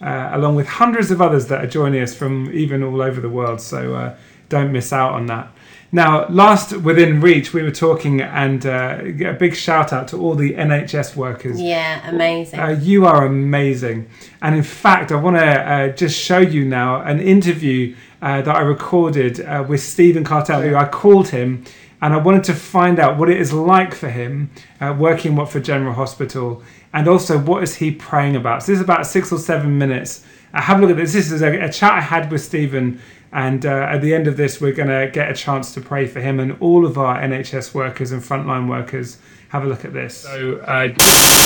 along 0.00 0.56
with 0.56 0.66
hundreds 0.66 1.12
of 1.12 1.22
others 1.22 1.46
that 1.46 1.64
are 1.64 1.68
joining 1.68 2.02
us 2.02 2.12
from 2.12 2.50
even 2.52 2.82
all 2.82 3.00
over 3.00 3.20
the 3.20 3.30
world. 3.30 3.60
So 3.60 4.16
don't 4.48 4.72
miss 4.72 4.92
out 4.92 5.12
on 5.12 5.26
that. 5.26 5.51
Now, 5.94 6.26
last 6.28 6.74
within 6.78 7.20
reach, 7.20 7.52
we 7.52 7.62
were 7.62 7.70
talking, 7.70 8.22
and 8.22 8.64
uh, 8.64 8.98
a 9.02 9.34
big 9.34 9.54
shout 9.54 9.92
out 9.92 10.08
to 10.08 10.18
all 10.18 10.34
the 10.34 10.54
NHS 10.54 11.16
workers. 11.16 11.60
Yeah, 11.60 12.08
amazing. 12.08 12.58
Uh, 12.58 12.68
you 12.80 13.04
are 13.04 13.26
amazing, 13.26 14.08
and 14.40 14.56
in 14.56 14.62
fact, 14.62 15.12
I 15.12 15.16
want 15.16 15.36
to 15.36 15.44
uh, 15.44 15.88
just 15.88 16.18
show 16.18 16.38
you 16.38 16.64
now 16.64 17.02
an 17.02 17.20
interview 17.20 17.94
uh, 18.22 18.40
that 18.40 18.56
I 18.56 18.60
recorded 18.60 19.42
uh, 19.42 19.66
with 19.68 19.82
Stephen 19.82 20.24
Cartel, 20.24 20.62
who 20.62 20.74
I 20.74 20.86
called 20.86 21.28
him, 21.28 21.64
and 22.00 22.14
I 22.14 22.16
wanted 22.16 22.44
to 22.44 22.54
find 22.54 22.98
out 22.98 23.18
what 23.18 23.28
it 23.28 23.38
is 23.38 23.52
like 23.52 23.94
for 23.94 24.08
him 24.08 24.50
uh, 24.80 24.96
working 24.98 25.44
for 25.44 25.60
General 25.60 25.92
Hospital, 25.92 26.62
and 26.94 27.06
also 27.06 27.38
what 27.38 27.62
is 27.62 27.74
he 27.74 27.90
praying 27.90 28.34
about. 28.34 28.62
So 28.62 28.72
this 28.72 28.78
is 28.78 28.84
about 28.84 29.06
six 29.06 29.30
or 29.30 29.38
seven 29.38 29.76
minutes. 29.76 30.24
Uh, 30.54 30.62
have 30.62 30.78
a 30.78 30.80
look 30.80 30.90
at 30.90 30.96
this. 30.96 31.12
This 31.12 31.30
is 31.30 31.42
a, 31.42 31.60
a 31.60 31.70
chat 31.70 31.92
I 31.92 32.00
had 32.00 32.32
with 32.32 32.40
Stephen 32.40 32.98
and 33.32 33.64
uh, 33.64 33.86
at 33.90 34.02
the 34.02 34.14
end 34.14 34.26
of 34.26 34.36
this, 34.36 34.60
we're 34.60 34.74
going 34.74 34.88
to 34.88 35.10
get 35.10 35.30
a 35.30 35.34
chance 35.34 35.72
to 35.74 35.80
pray 35.80 36.06
for 36.06 36.20
him 36.20 36.38
and 36.38 36.56
all 36.60 36.84
of 36.84 36.98
our 36.98 37.18
NHS 37.18 37.72
workers 37.72 38.12
and 38.12 38.22
frontline 38.22 38.68
workers. 38.68 39.18
Have 39.48 39.64
a 39.64 39.66
look 39.66 39.84
at 39.84 39.92
this. 39.92 40.18
So, 40.18 40.56
uh, 40.58 40.88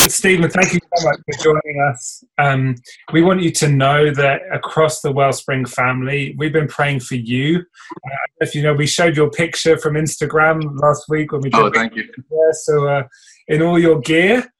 Stephen, 0.08 0.48
thank 0.48 0.72
you 0.72 0.80
so 0.96 1.08
much 1.08 1.16
for 1.16 1.44
joining 1.44 1.80
us. 1.90 2.24
Um, 2.38 2.76
we 3.12 3.22
want 3.22 3.42
you 3.42 3.50
to 3.52 3.68
know 3.68 4.12
that 4.12 4.42
across 4.52 5.00
the 5.00 5.10
Wellspring 5.10 5.66
family, 5.66 6.34
we've 6.38 6.52
been 6.52 6.68
praying 6.68 7.00
for 7.00 7.16
you. 7.16 7.58
Uh, 7.58 8.16
if 8.40 8.54
you 8.54 8.62
know, 8.62 8.74
we 8.74 8.86
showed 8.86 9.16
your 9.16 9.30
picture 9.30 9.76
from 9.76 9.94
Instagram 9.94 10.78
last 10.80 11.08
week 11.08 11.32
when 11.32 11.40
we 11.40 11.50
did. 11.50 11.60
Oh, 11.60 11.70
thank 11.72 11.96
you. 11.96 12.04
Yeah, 12.30 12.52
so, 12.52 12.86
uh, 12.86 13.02
in 13.48 13.62
all 13.62 13.78
your 13.78 14.00
gear, 14.00 14.52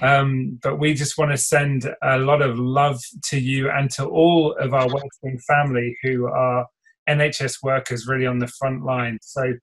um, 0.00 0.58
but 0.62 0.78
we 0.78 0.94
just 0.94 1.18
want 1.18 1.32
to 1.32 1.36
send 1.36 1.92
a 2.02 2.18
lot 2.18 2.40
of 2.40 2.58
love 2.58 3.00
to 3.24 3.38
you 3.38 3.70
and 3.70 3.90
to 3.92 4.06
all 4.06 4.54
of 4.58 4.74
our 4.74 4.86
Wellspring 4.86 5.38
family 5.40 5.96
who 6.02 6.26
are 6.26 6.66
NHS 7.08 7.62
workers 7.62 8.06
really 8.06 8.26
on 8.26 8.38
the 8.38 8.46
front 8.46 8.84
line. 8.84 9.18
So 9.22 9.54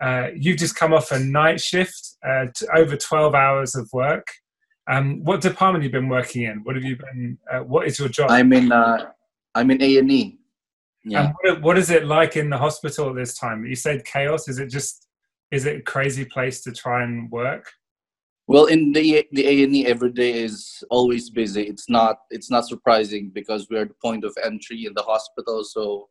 uh, 0.00 0.28
you've 0.36 0.58
just 0.58 0.76
come 0.76 0.92
off 0.92 1.10
a 1.10 1.18
night 1.18 1.60
shift, 1.60 2.16
uh, 2.26 2.46
over 2.74 2.96
12 2.96 3.34
hours 3.34 3.74
of 3.74 3.88
work. 3.92 4.26
Um, 4.88 5.24
what 5.24 5.40
department 5.40 5.82
have 5.82 5.92
you 5.92 6.00
been 6.00 6.08
working 6.08 6.42
in? 6.42 6.60
What 6.62 6.76
have 6.76 6.84
you 6.84 6.96
been? 6.96 7.38
Uh, 7.50 7.60
what 7.60 7.86
is 7.86 7.98
your 7.98 8.08
job? 8.08 8.30
I'm 8.30 8.52
in. 8.52 8.70
Uh, 8.70 9.10
I'm 9.54 9.70
in 9.70 9.82
A 9.82 9.98
and 9.98 10.10
E. 10.10 10.38
Yeah. 11.04 11.26
And 11.26 11.34
what, 11.42 11.62
what 11.62 11.78
is 11.78 11.90
it 11.90 12.04
like 12.04 12.36
in 12.36 12.50
the 12.50 12.58
hospital 12.58 13.10
at 13.10 13.16
this 13.16 13.36
time? 13.36 13.64
You 13.64 13.74
said 13.74 14.04
chaos. 14.04 14.48
Is 14.48 14.58
it 14.58 14.68
just? 14.70 15.08
Is 15.50 15.64
it 15.64 15.76
a 15.76 15.82
crazy 15.82 16.24
place 16.24 16.62
to 16.62 16.72
try 16.72 17.02
and 17.02 17.30
work? 17.30 17.68
Well, 18.48 18.66
in 18.66 18.92
the 18.92 19.26
the 19.32 19.46
A 19.48 19.64
and 19.64 19.74
E, 19.74 19.86
every 19.86 20.12
day 20.12 20.44
is 20.44 20.84
always 20.88 21.30
busy. 21.30 21.62
It's 21.62 21.88
not 21.88 22.18
it's 22.30 22.50
not 22.50 22.66
surprising 22.66 23.30
because 23.34 23.66
we're 23.68 23.86
the 23.86 23.94
point 24.00 24.24
of 24.24 24.36
entry 24.44 24.86
in 24.86 24.92
the 24.94 25.02
hospital, 25.02 25.64
so 25.64 26.08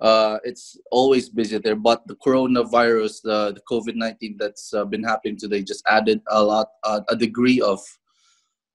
uh, 0.00 0.38
it's 0.44 0.78
always 0.90 1.28
busy 1.28 1.58
there. 1.58 1.76
But 1.76 2.06
the 2.06 2.16
coronavirus, 2.16 3.20
uh, 3.28 3.52
the 3.52 3.60
COVID 3.70 3.96
nineteen 3.96 4.36
that's 4.38 4.72
uh, 4.72 4.84
been 4.84 5.04
happening 5.04 5.36
today, 5.36 5.62
just 5.62 5.84
added 5.86 6.22
a 6.28 6.42
lot, 6.42 6.68
uh, 6.84 7.00
a 7.08 7.16
degree 7.16 7.60
of 7.60 7.80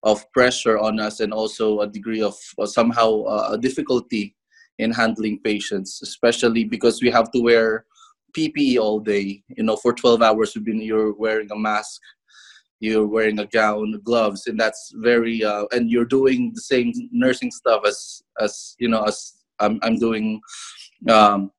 of 0.04 0.32
pressure 0.34 0.78
on 0.78 1.00
us, 1.00 1.20
and 1.20 1.34
also 1.34 1.80
a 1.82 1.88
degree 1.88 2.22
of 2.22 2.36
uh, 2.60 2.66
somehow 2.66 3.24
uh, 3.24 3.50
a 3.54 3.58
difficulty 3.58 4.36
in 4.78 4.92
handling 4.92 5.40
patients, 5.40 6.02
especially 6.04 6.64
because 6.64 7.02
we 7.02 7.10
have 7.10 7.32
to 7.32 7.42
wear 7.42 7.86
PPE 8.38 8.78
all 8.78 9.00
day. 9.00 9.42
You 9.58 9.64
know, 9.64 9.78
for 9.78 9.94
twelve 9.94 10.22
hours, 10.22 10.54
we've 10.56 10.66
been 10.66 10.82
you're 10.82 11.14
wearing 11.14 11.52
a 11.52 11.58
mask. 11.58 12.02
You're 12.82 13.08
wearing 13.08 13.40
a 13.40 13.48
gown, 13.48 14.00
gloves, 14.04 14.46
and 14.46 14.60
that's 14.60 14.92
very. 14.98 15.42
and 15.72 15.90
you're 15.90 16.06
doing 16.06 16.52
the 16.54 16.62
same 16.62 16.92
nursing 17.12 17.50
stuff 17.50 17.82
as 17.84 18.22
as 18.40 18.76
you 18.78 18.90
know 18.90 19.02
as 19.04 19.34
I'm 19.60 19.80
I'm 19.82 19.98
doing 19.98 20.42
um, 21.10 21.52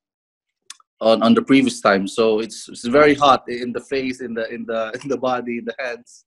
on, 1.01 1.23
on 1.23 1.35
the 1.35 1.43
previous 1.43 1.81
time. 1.81 2.07
So 2.07 2.41
it's, 2.41 2.69
it's 2.69 2.85
very 2.85 3.15
hot 3.15 3.45
in 3.49 3.73
the 3.73 3.81
face, 3.81 4.21
in 4.21 4.35
the 4.35 4.49
in 4.53 4.65
the 4.67 4.99
in 5.03 5.09
the 5.09 5.19
body, 5.19 5.59
in 5.59 5.65
the 5.65 5.75
hands. 5.79 6.25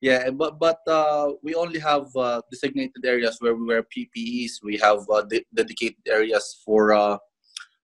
Yeah, 0.00 0.30
but 0.30 0.58
but 0.60 0.78
uh, 0.86 1.32
we 1.42 1.54
only 1.54 1.80
have 1.80 2.06
uh, 2.16 2.40
designated 2.50 3.04
areas 3.04 3.38
where 3.40 3.54
we 3.54 3.66
wear 3.66 3.82
PPEs. 3.82 4.62
We 4.62 4.76
have 4.78 5.00
uh, 5.10 5.22
de- 5.22 5.46
dedicated 5.54 6.06
areas 6.06 6.60
for 6.64 6.92
uh, 6.94 7.18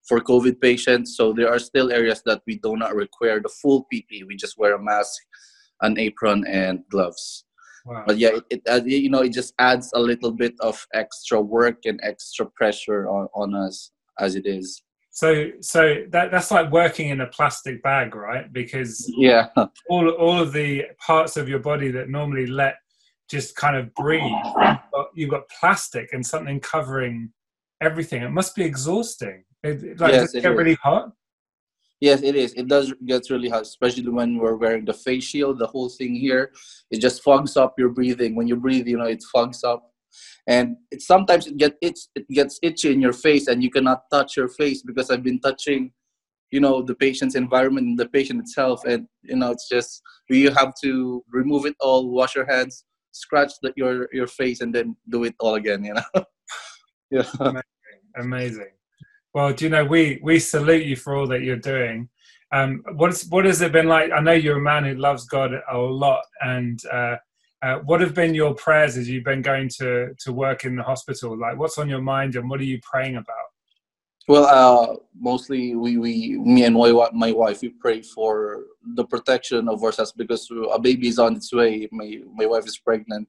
for 0.07 0.21
COVID 0.21 0.61
patients. 0.61 1.17
So 1.17 1.33
there 1.33 1.53
are 1.53 1.59
still 1.59 1.91
areas 1.91 2.23
that 2.27 2.43
we 2.47 2.59
do 2.59 2.77
not 2.77 2.95
require 2.95 3.41
the 3.41 3.49
full 3.49 3.87
PPE. 3.93 4.27
We 4.29 4.37
just 4.37 4.59
wear 4.59 4.77
a 4.77 4.83
mask, 4.83 5.21
an 5.81 5.99
apron, 5.99 6.47
and 6.47 6.85
gloves. 6.89 7.47
Wow. 7.85 8.05
But 8.07 8.19
yeah, 8.19 8.39
it, 8.49 8.63
it 8.65 8.87
you 8.87 9.11
know 9.11 9.23
it 9.23 9.33
just 9.33 9.53
adds 9.59 9.91
a 9.95 10.01
little 10.01 10.31
bit 10.31 10.55
of 10.61 10.87
extra 10.95 11.41
work 11.41 11.79
and 11.85 11.99
extra 12.05 12.47
pressure 12.47 13.09
on, 13.09 13.27
on 13.35 13.57
us 13.57 13.91
as 14.19 14.35
it 14.35 14.47
is. 14.47 14.83
So, 15.11 15.51
so 15.61 16.03
that 16.11 16.33
that's 16.33 16.51
like 16.51 16.73
working 16.73 17.11
in 17.11 17.21
a 17.21 17.29
plastic 17.29 17.83
bag, 17.83 18.17
right? 18.17 18.53
Because 18.53 19.09
yeah, 19.17 19.49
all 19.89 20.09
all 20.11 20.41
of 20.41 20.53
the 20.53 20.87
parts 20.99 21.37
of 21.37 21.49
your 21.49 21.61
body 21.61 21.91
that 21.93 22.09
normally 22.09 22.47
let 22.47 22.77
just 23.31 23.55
kind 23.55 23.77
of 23.77 23.95
breathe, 23.95 24.23
you've 25.15 25.31
got 25.31 25.49
plastic 25.49 26.13
and 26.13 26.27
something 26.27 26.59
covering 26.61 27.31
everything. 27.81 28.23
It 28.23 28.31
must 28.31 28.55
be 28.55 28.65
exhausting. 28.65 29.45
It, 29.63 29.99
like, 29.99 30.13
yes, 30.13 30.23
does 30.23 30.35
it, 30.35 30.39
it 30.39 30.43
get 30.43 30.53
is. 30.53 30.59
really 30.59 30.75
hot? 30.75 31.13
Yes, 32.01 32.23
it 32.23 32.37
is. 32.37 32.53
It 32.55 32.69
does 32.69 32.93
get 33.07 33.31
really 33.31 33.49
hot, 33.49 33.63
especially 33.63 34.09
when 34.09 34.37
we're 34.37 34.57
wearing 34.57 34.85
the 34.85 34.93
face 34.93 35.25
shield. 35.25 35.59
The 35.59 35.67
whole 35.67 35.89
thing 35.89 36.15
here, 36.15 36.53
it 36.91 37.01
just 37.01 37.23
fogs 37.23 37.57
up 37.57 37.79
your 37.79 37.89
breathing. 37.89 38.35
When 38.35 38.47
you 38.47 38.57
breathe, 38.57 38.87
you 38.87 38.99
know, 38.99 39.07
it 39.07 39.23
fogs 39.33 39.65
up 39.65 39.94
and 40.47 40.77
it 40.91 41.01
sometimes 41.03 41.47
it 41.47 41.57
get 41.57 41.75
itch, 41.81 42.01
it 42.15 42.29
gets 42.29 42.59
itchy 42.63 42.93
in 42.93 43.01
your 43.01 43.13
face 43.13 43.47
and 43.47 43.63
you 43.63 43.71
cannot 43.71 44.03
touch 44.13 44.37
your 44.37 44.49
face 44.49 44.83
because 44.83 45.11
i've 45.11 45.23
been 45.23 45.41
touching 45.41 45.93
you 46.55 46.61
know 46.61 46.81
the 46.83 46.95
patient's 46.95 47.35
environment 47.35 47.87
and 47.89 47.99
the 47.99 48.09
patient 48.09 48.41
itself. 48.41 48.85
And 48.85 49.09
you 49.23 49.37
know 49.37 49.51
it's 49.51 49.69
just 49.69 50.01
you 50.29 50.51
have 50.53 50.73
to 50.85 51.25
remove 51.29 51.67
it 51.67 51.75
all 51.81 52.11
wash 52.11 52.37
your 52.37 52.47
hands 52.47 52.85
scratch 53.11 53.53
the, 53.63 53.73
your 53.77 54.09
your 54.13 54.29
face 54.29 54.61
and 54.61 54.75
then 54.75 54.97
do 55.09 55.25
it 55.25 55.35
all 55.41 55.57
again 55.57 55.85
you 55.85 55.95
know? 55.95 56.11
Yeah. 57.11 57.31
Amazing. 57.39 57.63
amazing. 58.17 58.73
Well 59.35 59.53
do 59.53 59.65
you 59.65 59.71
know 59.71 59.85
we 59.85 60.21
we 60.23 60.39
salute 60.39 60.87
you 60.87 60.97
for 60.97 61.15
all 61.15 61.29
that 61.29 61.43
you're 61.43 61.69
doing. 61.75 62.09
Um 62.53 62.83
what's 62.95 63.27
what 63.29 63.45
has 63.45 63.61
it 63.61 63.73
been 63.73 63.89
like? 63.89 64.11
I 64.11 64.21
know 64.21 64.33
you're 64.33 64.59
a 64.59 64.71
man 64.73 64.85
who 64.85 64.95
loves 64.95 65.27
god 65.27 65.51
a 65.71 65.79
lot 65.79 66.25
and 66.41 66.79
uh 66.93 67.17
uh, 67.65 67.79
what 67.79 68.03
have 68.03 68.13
been 68.13 68.35
your 68.35 68.55
prayers 68.55 68.99
as 68.99 69.09
you've 69.09 69.25
been 69.25 69.41
going 69.41 69.71
to, 69.71 70.15
to 70.19 70.33
work 70.33 70.67
in 70.67 70.77
the 70.77 70.83
hospital? 70.83 71.39
Like, 71.39 71.59
what's 71.59 71.79
on 71.79 71.89
your 71.89 72.03
mind 72.03 72.37
and 72.37 72.51
what 72.51 72.61
are 72.61 72.65
you 72.65 72.79
praying 72.83 73.17
about? 73.17 73.49
Well, 74.29 74.45
uh, 74.45 74.97
mostly 75.19 75.75
we, 75.75 75.97
we, 75.97 76.39
me 76.39 76.65
and 76.65 76.75
my, 76.75 77.33
wife, 77.33 77.63
we 77.63 77.71
pray 77.71 78.03
for 78.03 78.65
the 78.95 79.05
protection 79.05 79.69
of 79.69 79.83
ourselves 79.83 80.13
because 80.13 80.47
a 80.73 80.79
baby 80.79 81.09
is 81.09 81.19
on 81.19 81.37
its 81.37 81.53
way. 81.55 81.89
My, 81.91 82.21
my 82.35 82.45
wife 82.45 82.67
is 82.67 82.77
pregnant, 82.77 83.29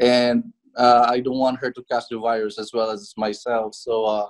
and 0.00 0.52
uh, 0.76 1.06
I 1.08 1.20
don't 1.20 1.38
want 1.38 1.60
her 1.60 1.70
to 1.70 1.84
catch 1.90 2.04
the 2.10 2.18
virus 2.18 2.58
as 2.58 2.72
well 2.72 2.90
as 2.90 3.12
myself. 3.18 3.74
So 3.74 4.04
uh, 4.04 4.26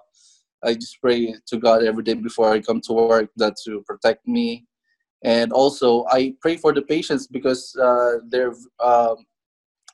I 0.65 0.75
just 0.75 1.01
pray 1.01 1.35
to 1.47 1.57
God 1.57 1.85
every 1.85 2.03
day 2.03 2.15
before 2.15 2.53
I 2.53 2.61
come 2.61 2.81
to 2.83 2.93
work 2.93 3.31
that 3.37 3.55
to 3.65 3.83
protect 3.87 4.27
me 4.27 4.67
and 5.23 5.53
also 5.53 6.05
i 6.11 6.33
pray 6.41 6.57
for 6.57 6.73
the 6.73 6.83
patients 6.83 7.27
because 7.27 7.77
uh, 7.77 8.19
they're 8.29 8.55
um, 8.83 9.17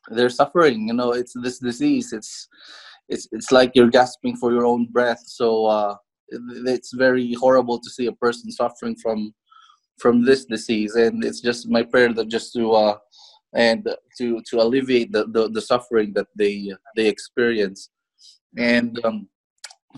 they're 0.09 0.31
suffering 0.31 0.89
you 0.89 0.95
know 0.95 1.13
it's 1.13 1.35
this 1.43 1.59
disease. 1.59 2.13
It's 2.13 2.49
it's 3.09 3.29
it's 3.33 3.53
like 3.53 3.73
you're 3.75 3.91
gasping 3.91 4.37
for 4.37 4.53
your 4.53 4.67
own 4.67 4.87
breath. 4.87 5.23
So 5.27 5.67
uh, 5.67 5.97
it's 6.29 6.93
very 6.93 7.35
horrible 7.35 7.79
to 7.79 7.91
see 7.91 8.07
a 8.07 8.13
person 8.13 8.51
suffering 8.51 8.97
from 8.97 9.35
from 9.99 10.25
this 10.25 10.45
disease. 10.45 10.95
And 10.95 11.25
it's 11.25 11.41
just 11.41 11.69
my 11.69 11.83
prayer 11.83 12.13
that 12.13 12.29
just 12.29 12.53
to 12.55 12.73
uh 12.73 12.99
and 13.55 13.89
to 14.19 14.43
to 14.49 14.61
alleviate 14.61 15.13
the 15.13 15.27
the, 15.27 15.49
the 15.49 15.63
suffering 15.63 16.13
that 16.15 16.27
they 16.37 16.73
they 16.97 17.07
experience. 17.07 17.91
And 18.57 18.99
um, 19.05 19.29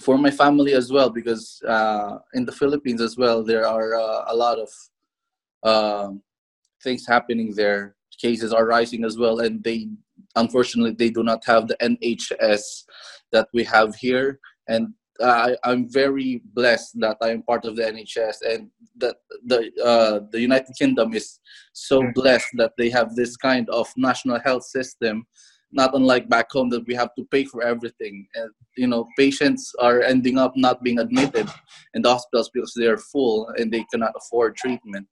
for 0.00 0.16
my 0.16 0.30
family 0.30 0.75
as 0.75 0.92
well 0.92 1.11
because 1.11 1.61
uh, 1.66 2.18
in 2.35 2.44
the 2.44 2.52
philippines 2.52 3.00
as 3.00 3.16
well 3.16 3.42
there 3.42 3.66
are 3.66 3.97
uh, 3.97 4.25
a 4.28 4.37
lot 4.37 4.56
of 4.56 4.68
um, 5.62 6.23
things 6.83 7.07
happening 7.07 7.55
there. 7.55 7.97
Cases 8.21 8.53
are 8.53 8.67
rising 8.67 9.05
as 9.05 9.17
well, 9.17 9.41
and 9.41 9.62
they 9.62 9.88
unfortunately 10.35 10.95
they 10.99 11.11
do 11.11 11.23
not 11.23 11.45
have 11.45 11.69
the 11.69 11.77
NHS 11.77 12.85
that 13.31 13.49
we 13.55 13.62
have 13.65 13.95
here. 13.95 14.41
And 14.69 14.88
I, 15.21 15.57
I'm 15.65 15.88
very 15.88 16.43
blessed 16.55 16.99
that 17.00 17.17
I 17.23 17.31
am 17.31 17.43
part 17.43 17.65
of 17.65 17.77
the 17.77 17.83
NHS, 17.83 18.37
and 18.45 18.71
that 18.97 19.17
the 19.45 19.71
uh, 19.85 20.21
the 20.33 20.41
United 20.41 20.75
Kingdom 20.77 21.15
is 21.15 21.38
so 21.73 22.03
mm. 22.03 22.12
blessed 22.15 22.49
that 22.55 22.73
they 22.77 22.91
have 22.91 23.15
this 23.15 23.37
kind 23.37 23.69
of 23.71 23.87
national 23.97 24.41
health 24.41 24.65
system 24.65 25.27
not 25.73 25.95
unlike 25.95 26.29
back 26.29 26.50
home 26.50 26.71
that 26.71 26.87
we 26.87 26.95
have 26.95 27.15
to 27.15 27.25
pay 27.31 27.45
for 27.45 27.62
everything 27.62 28.27
and 28.35 28.50
you 28.77 28.87
know 28.87 29.07
patients 29.19 29.73
are 29.81 30.00
ending 30.00 30.38
up 30.38 30.53
not 30.57 30.83
being 30.83 30.99
admitted 30.99 31.47
in 31.95 32.03
the 32.03 32.11
hospitals 32.11 32.50
because 32.53 32.73
they 32.75 32.87
are 32.87 32.97
full 32.97 33.49
and 33.59 33.73
they 33.73 33.85
cannot 33.93 34.12
afford 34.17 34.57
treatment 34.57 35.07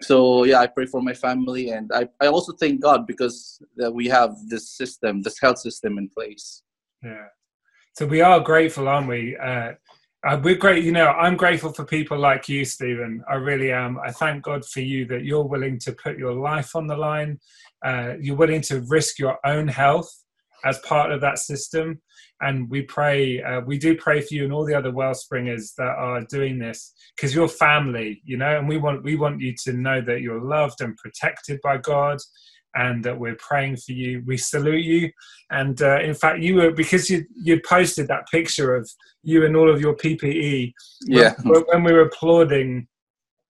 so 0.00 0.44
yeah 0.44 0.60
i 0.60 0.66
pray 0.66 0.86
for 0.86 1.00
my 1.02 1.14
family 1.14 1.70
and 1.70 1.90
i, 1.94 2.08
I 2.20 2.26
also 2.26 2.52
thank 2.52 2.80
god 2.80 3.06
because 3.06 3.60
that 3.76 3.92
we 3.92 4.08
have 4.08 4.36
this 4.48 4.70
system 4.70 5.22
this 5.22 5.40
health 5.40 5.58
system 5.58 5.98
in 5.98 6.08
place 6.08 6.62
yeah 7.02 7.26
so 7.96 8.06
we 8.06 8.20
are 8.20 8.40
grateful 8.40 8.88
aren't 8.88 9.08
we 9.08 9.36
uh, 9.36 9.72
Uh, 10.24 10.40
we're 10.42 10.56
great. 10.56 10.82
You 10.82 10.92
know, 10.92 11.08
I'm 11.08 11.36
grateful 11.36 11.72
for 11.72 11.84
people 11.84 12.18
like 12.18 12.48
you, 12.48 12.64
Stephen. 12.64 13.22
I 13.28 13.34
really 13.34 13.70
am. 13.70 13.98
I 13.98 14.10
thank 14.10 14.42
God 14.42 14.64
for 14.64 14.80
you 14.80 15.04
that 15.06 15.24
you're 15.24 15.44
willing 15.44 15.78
to 15.80 15.92
put 15.92 16.16
your 16.16 16.32
life 16.32 16.74
on 16.74 16.86
the 16.86 16.96
line. 16.96 17.38
Uh, 17.84 18.14
you're 18.18 18.36
willing 18.36 18.62
to 18.62 18.80
risk 18.88 19.18
your 19.18 19.38
own 19.44 19.68
health 19.68 20.23
as 20.64 20.78
part 20.80 21.12
of 21.12 21.20
that 21.20 21.38
system. 21.38 22.00
And 22.40 22.68
we 22.68 22.82
pray, 22.82 23.42
uh, 23.42 23.60
we 23.60 23.78
do 23.78 23.96
pray 23.96 24.20
for 24.20 24.34
you 24.34 24.44
and 24.44 24.52
all 24.52 24.64
the 24.64 24.74
other 24.74 24.90
Wellspringers 24.90 25.74
that 25.76 25.94
are 25.96 26.22
doing 26.22 26.58
this 26.58 26.94
because 27.16 27.34
you're 27.34 27.48
family, 27.48 28.20
you 28.24 28.36
know, 28.36 28.58
and 28.58 28.68
we 28.68 28.76
want 28.76 29.04
we 29.04 29.16
want 29.16 29.40
you 29.40 29.54
to 29.64 29.72
know 29.72 30.00
that 30.00 30.20
you're 30.20 30.42
loved 30.42 30.80
and 30.80 30.96
protected 30.96 31.60
by 31.62 31.78
God 31.78 32.18
and 32.74 33.04
that 33.04 33.18
we're 33.18 33.36
praying 33.36 33.76
for 33.76 33.92
you. 33.92 34.22
We 34.26 34.36
salute 34.36 34.84
you. 34.84 35.10
And 35.50 35.80
uh, 35.80 36.00
in 36.00 36.14
fact, 36.14 36.40
you 36.40 36.56
were 36.56 36.72
because 36.72 37.08
you 37.08 37.24
you 37.34 37.60
posted 37.66 38.08
that 38.08 38.28
picture 38.30 38.74
of 38.74 38.90
you 39.22 39.44
and 39.46 39.56
all 39.56 39.70
of 39.70 39.80
your 39.80 39.96
PPE. 39.96 40.72
Yeah. 41.06 41.34
When, 41.42 41.62
when 41.62 41.84
we 41.84 41.92
were 41.92 42.02
applauding 42.02 42.88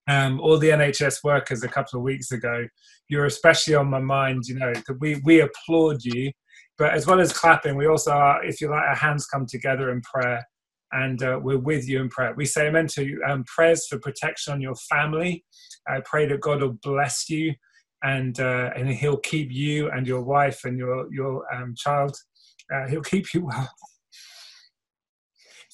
um, 0.07 0.39
all 0.39 0.57
the 0.57 0.69
NHS 0.69 1.23
workers 1.23 1.63
a 1.63 1.67
couple 1.67 1.97
of 1.97 2.03
weeks 2.03 2.31
ago, 2.31 2.67
you're 3.09 3.25
especially 3.25 3.75
on 3.75 3.89
my 3.89 3.99
mind. 3.99 4.43
You 4.47 4.59
know 4.59 4.73
that 4.73 4.97
we 4.99 5.21
we 5.23 5.41
applaud 5.41 6.03
you, 6.03 6.31
but 6.77 6.93
as 6.93 7.07
well 7.07 7.19
as 7.19 7.31
clapping, 7.31 7.75
we 7.75 7.87
also 7.87 8.11
are, 8.11 8.43
if 8.43 8.59
you 8.59 8.69
like, 8.69 8.83
our 8.83 8.95
hands 8.95 9.25
come 9.25 9.45
together 9.45 9.91
in 9.91 10.01
prayer. 10.01 10.45
And 10.91 11.21
uh, 11.23 11.39
we're 11.41 11.59
with 11.59 11.89
you 11.89 11.99
in 11.99 12.09
prayer. 12.09 12.33
We 12.37 12.45
say 12.45 12.67
amen 12.67 12.87
to 12.93 13.19
um, 13.27 13.43
prayers 13.45 13.87
for 13.87 13.99
protection 13.99 14.53
on 14.53 14.61
your 14.61 14.75
family. 14.75 15.43
I 15.87 16.01
pray 16.05 16.25
that 16.27 16.39
God 16.39 16.61
will 16.61 16.77
bless 16.81 17.29
you 17.29 17.53
and 18.03 18.39
uh, 18.39 18.69
and 18.75 18.89
he'll 18.89 19.17
keep 19.17 19.51
you 19.51 19.89
and 19.89 20.07
your 20.07 20.21
wife 20.21 20.63
and 20.63 20.77
your 20.77 21.11
your 21.11 21.43
um, 21.53 21.73
child. 21.75 22.15
Uh, 22.73 22.87
he'll 22.87 23.01
keep 23.01 23.33
you 23.33 23.45
well. 23.45 23.69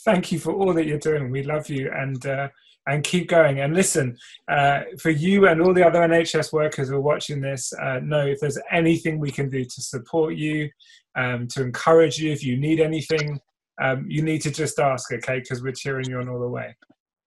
Thank 0.05 0.31
you 0.31 0.39
for 0.39 0.53
all 0.53 0.73
that 0.73 0.87
you're 0.87 0.97
doing. 0.97 1.29
We 1.29 1.43
love 1.43 1.69
you 1.69 1.91
and 1.93 2.25
uh, 2.25 2.47
and 2.87 3.03
keep 3.03 3.27
going. 3.27 3.59
And 3.59 3.75
listen, 3.75 4.17
uh, 4.47 4.81
for 4.99 5.11
you 5.11 5.47
and 5.47 5.61
all 5.61 5.73
the 5.73 5.85
other 5.85 5.99
NHS 5.99 6.51
workers 6.51 6.89
who 6.89 6.95
are 6.95 7.01
watching 7.01 7.41
this, 7.41 7.73
uh, 7.81 7.99
know 7.99 8.25
if 8.25 8.39
there's 8.39 8.57
anything 8.71 9.19
we 9.19 9.31
can 9.31 9.49
do 9.49 9.63
to 9.63 9.81
support 9.81 10.35
you, 10.35 10.69
um, 11.15 11.47
to 11.49 11.61
encourage 11.61 12.17
you. 12.17 12.31
If 12.31 12.43
you 12.43 12.57
need 12.57 12.79
anything, 12.79 13.39
um, 13.81 14.05
you 14.07 14.21
need 14.21 14.41
to 14.41 14.51
just 14.51 14.79
ask, 14.79 15.11
okay? 15.13 15.39
Because 15.39 15.61
we're 15.61 15.73
cheering 15.73 16.09
you 16.09 16.19
on 16.19 16.29
all 16.29 16.39
the 16.39 16.47
way. 16.47 16.75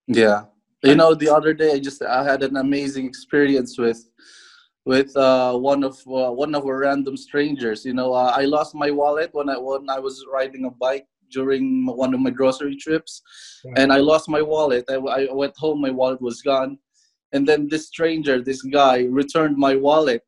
Yeah. 0.06 0.44
You 0.82 0.96
know, 0.96 1.14
the 1.14 1.30
other 1.30 1.54
day 1.54 1.72
I 1.72 1.78
just 1.78 2.02
I 2.02 2.22
had 2.24 2.42
an 2.42 2.58
amazing 2.58 3.06
experience 3.06 3.78
with 3.78 4.04
with 4.84 5.16
uh, 5.16 5.56
one 5.56 5.82
of 5.82 5.96
uh, 6.06 6.30
one 6.30 6.54
of 6.54 6.66
our 6.66 6.78
random 6.80 7.16
strangers. 7.16 7.86
You 7.86 7.94
know, 7.94 8.12
uh, 8.12 8.34
I 8.36 8.44
lost 8.44 8.74
my 8.74 8.90
wallet 8.90 9.30
when 9.32 9.48
I 9.48 9.56
when 9.56 9.88
I 9.88 9.98
was 9.98 10.22
riding 10.30 10.66
a 10.66 10.70
bike 10.70 11.06
during 11.34 11.86
one 11.86 12.14
of 12.14 12.20
my 12.20 12.30
grocery 12.30 12.76
trips, 12.76 13.22
yeah. 13.64 13.72
and 13.76 13.92
I 13.92 13.98
lost 13.98 14.28
my 14.28 14.42
wallet. 14.42 14.84
I, 14.88 14.94
I 14.94 15.32
went 15.32 15.54
home, 15.56 15.80
my 15.80 15.90
wallet 15.90 16.22
was 16.22 16.40
gone, 16.42 16.78
and 17.32 17.46
then 17.46 17.68
this 17.68 17.88
stranger, 17.88 18.42
this 18.42 18.62
guy, 18.62 19.04
returned 19.04 19.56
my 19.56 19.74
wallet. 19.74 20.22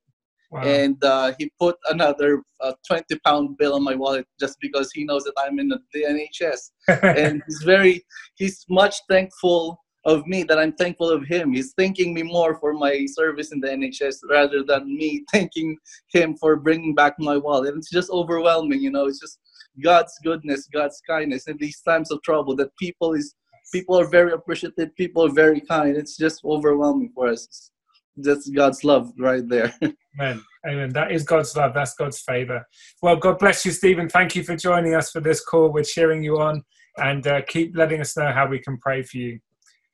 Wow. 0.51 0.63
And 0.63 1.03
uh, 1.05 1.33
he 1.39 1.51
put 1.59 1.77
another 1.91 2.43
uh, 2.61 2.73
20 2.87 3.19
pound 3.25 3.59
bill 3.59 3.75
on 3.75 3.83
my 3.83 3.95
wallet 3.95 4.27
just 4.39 4.59
because 4.61 4.93
he 4.93 5.05
knows 5.05 5.25
that 5.25 5.35
I'm 5.39 5.59
in 5.59 5.69
the, 5.69 5.79
the 5.93 6.05
NHS. 6.05 6.71
and 7.17 7.43
he's 7.47 7.63
very, 7.65 8.05
he's 8.37 8.65
much 8.69 8.97
thankful 9.09 9.81
of 10.07 10.25
me 10.27 10.45
that 10.45 10.59
I'm 10.59 10.73
thankful 10.73 11.11
of 11.11 11.27
him. 11.27 11.53
He's 11.53 11.75
thanking 11.77 12.15
me 12.15 12.23
more 12.23 12.57
for 12.61 12.73
my 12.73 13.07
service 13.07 13.53
in 13.53 13.61
the 13.61 13.69
NHS 13.69 14.19
rather 14.31 14.63
than 14.63 14.87
me 14.97 15.25
thanking 15.33 15.77
him 16.13 16.37
for 16.37 16.57
bringing 16.57 16.95
back 16.95 17.15
my 17.19 17.37
wallet. 17.37 17.75
It's 17.77 17.91
just 17.91 18.11
overwhelming, 18.11 18.81
you 18.81 18.91
know. 18.91 19.07
It's 19.07 19.21
just 19.21 19.41
God's 19.83 20.19
goodness, 20.25 20.69
God's 20.73 21.01
kindness 21.07 21.49
in 21.49 21.57
these 21.59 21.81
times 21.81 22.11
of 22.11 22.23
trouble 22.23 22.57
that 22.57 22.77
people 22.77 23.15
is 23.15 23.35
people 23.73 23.99
are 23.99 24.07
very 24.09 24.33
appreciative, 24.33 24.95
people 24.97 25.25
are 25.25 25.33
very 25.33 25.61
kind. 25.61 25.97
It's 25.97 26.17
just 26.17 26.45
overwhelming 26.45 27.11
for 27.15 27.29
us. 27.29 27.71
That's 28.17 28.49
God's 28.49 28.85
love 28.85 29.13
right 29.19 29.47
there. 29.47 29.75
Amen. 30.21 30.43
Amen. 30.67 30.91
That 30.91 31.13
is 31.13 31.25
God's 31.25 31.55
love. 31.55 31.75
That's 31.75 31.95
God's 31.95 32.21
favor. 32.21 32.65
Well, 33.03 33.17
God 33.17 33.39
bless 33.39 33.67
you, 33.67 33.73
Stephen. 33.73 34.09
Thank 34.09 34.35
you 34.35 34.43
for 34.43 34.57
joining 34.57 34.95
us 34.95 35.11
for 35.11 35.21
this 35.21 35.45
call. 35.45 35.71
We're 35.71 35.85
cheering 35.85 36.23
you 36.23 36.39
on 36.39 36.63
and 36.97 37.27
uh, 37.27 37.43
keep 37.43 37.77
letting 37.77 38.01
us 38.01 38.17
know 38.17 38.33
how 38.33 38.47
we 38.47 38.59
can 38.59 38.79
pray 38.79 39.03
for 39.03 39.19
you. 39.19 39.39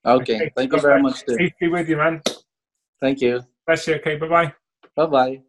Okay. 0.07 0.37
okay. 0.37 0.53
Thank 0.57 0.71
God 0.71 0.77
you 0.77 0.83
very 0.83 1.03
much. 1.03 1.25
Peace 1.27 1.53
be 1.61 1.69
with 1.69 1.89
you, 1.89 1.97
man. 1.97 2.23
Thank 3.01 3.21
you. 3.21 3.43
Bless 3.67 3.87
you. 3.87 3.95
Okay. 3.97 4.17
Bye 4.17 4.29
bye. 4.29 4.53
Bye 4.95 5.07
bye. 5.07 5.43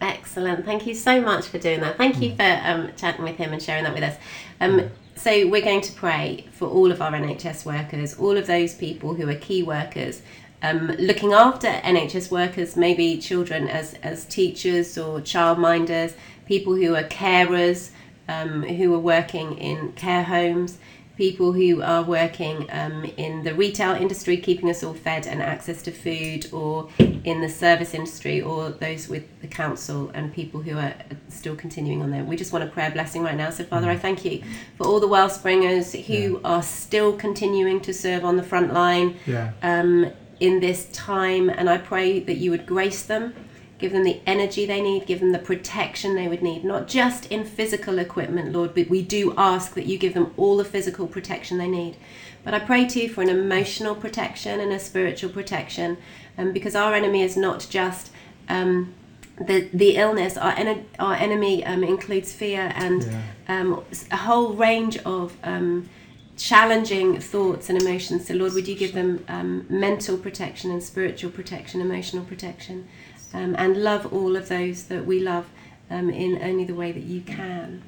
Excellent. 0.00 0.64
Thank 0.64 0.86
you 0.86 0.94
so 0.94 1.20
much 1.20 1.46
for 1.46 1.58
doing 1.58 1.80
that. 1.80 1.96
Thank 1.96 2.20
you 2.20 2.30
hmm. 2.30 2.36
for 2.36 2.60
um, 2.64 2.90
chatting 2.96 3.24
with 3.24 3.36
him 3.36 3.52
and 3.52 3.62
sharing 3.62 3.84
that 3.84 3.94
with 3.94 4.02
us. 4.02 4.16
Um, 4.60 4.90
so, 5.14 5.48
we're 5.48 5.62
going 5.62 5.80
to 5.80 5.92
pray 5.92 6.46
for 6.52 6.68
all 6.68 6.92
of 6.92 7.00
our 7.00 7.12
NHS 7.12 7.64
workers, 7.64 8.18
all 8.18 8.36
of 8.36 8.46
those 8.46 8.74
people 8.74 9.14
who 9.14 9.28
are 9.30 9.34
key 9.34 9.62
workers, 9.62 10.20
um, 10.62 10.88
looking 10.98 11.32
after 11.32 11.68
NHS 11.68 12.30
workers, 12.30 12.76
maybe 12.76 13.16
children 13.18 13.68
as, 13.68 13.94
as 14.02 14.26
teachers 14.26 14.98
or 14.98 15.20
childminders, 15.20 16.14
people 16.44 16.74
who 16.74 16.94
are 16.94 17.04
carers, 17.04 17.90
um, 18.28 18.62
who 18.62 18.92
are 18.94 18.98
working 18.98 19.56
in 19.58 19.92
care 19.92 20.24
homes 20.24 20.78
people 21.16 21.52
who 21.52 21.82
are 21.82 22.02
working 22.02 22.66
um, 22.70 23.04
in 23.16 23.42
the 23.42 23.54
retail 23.54 23.92
industry, 23.92 24.36
keeping 24.36 24.68
us 24.68 24.82
all 24.82 24.94
fed 24.94 25.26
and 25.26 25.42
access 25.42 25.82
to 25.82 25.90
food, 25.90 26.52
or 26.52 26.88
in 26.98 27.40
the 27.40 27.48
service 27.48 27.94
industry, 27.94 28.42
or 28.42 28.70
those 28.70 29.08
with 29.08 29.24
the 29.40 29.48
council 29.48 30.10
and 30.14 30.32
people 30.32 30.60
who 30.60 30.76
are 30.76 30.94
still 31.28 31.56
continuing 31.56 32.02
on 32.02 32.10
there. 32.10 32.22
We 32.22 32.36
just 32.36 32.52
want 32.52 32.64
a 32.64 32.68
prayer 32.68 32.90
blessing 32.90 33.22
right 33.22 33.36
now. 33.36 33.50
So, 33.50 33.64
Father, 33.64 33.88
I 33.88 33.96
thank 33.96 34.24
you 34.24 34.42
for 34.76 34.86
all 34.86 35.00
the 35.00 35.08
Wellspringers 35.08 36.04
who 36.06 36.34
yeah. 36.34 36.38
are 36.44 36.62
still 36.62 37.16
continuing 37.16 37.80
to 37.80 37.94
serve 37.94 38.24
on 38.24 38.36
the 38.36 38.42
front 38.42 38.72
line 38.72 39.16
yeah. 39.26 39.52
um, 39.62 40.10
in 40.40 40.60
this 40.60 40.90
time, 40.92 41.48
and 41.48 41.70
I 41.70 41.78
pray 41.78 42.20
that 42.20 42.36
you 42.36 42.50
would 42.50 42.66
grace 42.66 43.02
them 43.02 43.34
give 43.78 43.92
them 43.92 44.04
the 44.04 44.20
energy 44.26 44.64
they 44.64 44.80
need, 44.80 45.06
give 45.06 45.20
them 45.20 45.32
the 45.32 45.38
protection 45.38 46.14
they 46.14 46.28
would 46.28 46.42
need, 46.42 46.64
not 46.64 46.88
just 46.88 47.26
in 47.26 47.44
physical 47.44 47.98
equipment, 47.98 48.52
Lord, 48.52 48.74
but 48.74 48.88
we 48.88 49.02
do 49.02 49.34
ask 49.36 49.74
that 49.74 49.86
you 49.86 49.98
give 49.98 50.14
them 50.14 50.32
all 50.36 50.56
the 50.56 50.64
physical 50.64 51.06
protection 51.06 51.58
they 51.58 51.68
need. 51.68 51.96
But 52.42 52.54
I 52.54 52.60
pray 52.60 52.86
to 52.86 53.00
you 53.02 53.08
for 53.08 53.22
an 53.22 53.28
emotional 53.28 53.94
protection 53.94 54.60
and 54.60 54.72
a 54.72 54.78
spiritual 54.78 55.30
protection, 55.30 55.98
um, 56.38 56.52
because 56.52 56.74
our 56.74 56.94
enemy 56.94 57.22
is 57.22 57.36
not 57.36 57.66
just 57.68 58.12
um, 58.48 58.94
the 59.38 59.68
the 59.72 59.96
illness. 59.96 60.36
Our 60.36 60.52
en- 60.52 60.86
our 60.98 61.14
enemy 61.14 61.64
um, 61.64 61.82
includes 61.82 62.32
fear 62.32 62.72
and 62.74 63.04
yeah. 63.04 63.22
Um, 63.48 63.84
a 64.10 64.16
whole 64.16 64.54
range 64.54 64.98
of 64.98 65.36
um, 65.44 65.88
challenging 66.36 67.20
thoughts 67.20 67.68
and 67.68 67.80
emotions. 67.80 68.26
So, 68.26 68.34
Lord, 68.34 68.54
would 68.54 68.68
you 68.68 68.74
give 68.74 68.92
them 68.92 69.24
um, 69.28 69.66
mental 69.68 70.16
protection 70.16 70.70
and 70.70 70.82
spiritual 70.82 71.30
protection, 71.30 71.80
emotional 71.80 72.24
protection? 72.24 72.88
Um, 73.36 73.54
and 73.58 73.76
love 73.76 74.12
all 74.12 74.34
of 74.34 74.48
those 74.48 74.84
that 74.84 75.04
we 75.04 75.20
love 75.20 75.46
um, 75.90 76.08
in 76.10 76.42
only 76.42 76.64
the 76.64 76.74
way 76.74 76.90
that 76.90 77.02
you 77.02 77.20
can. 77.20 77.82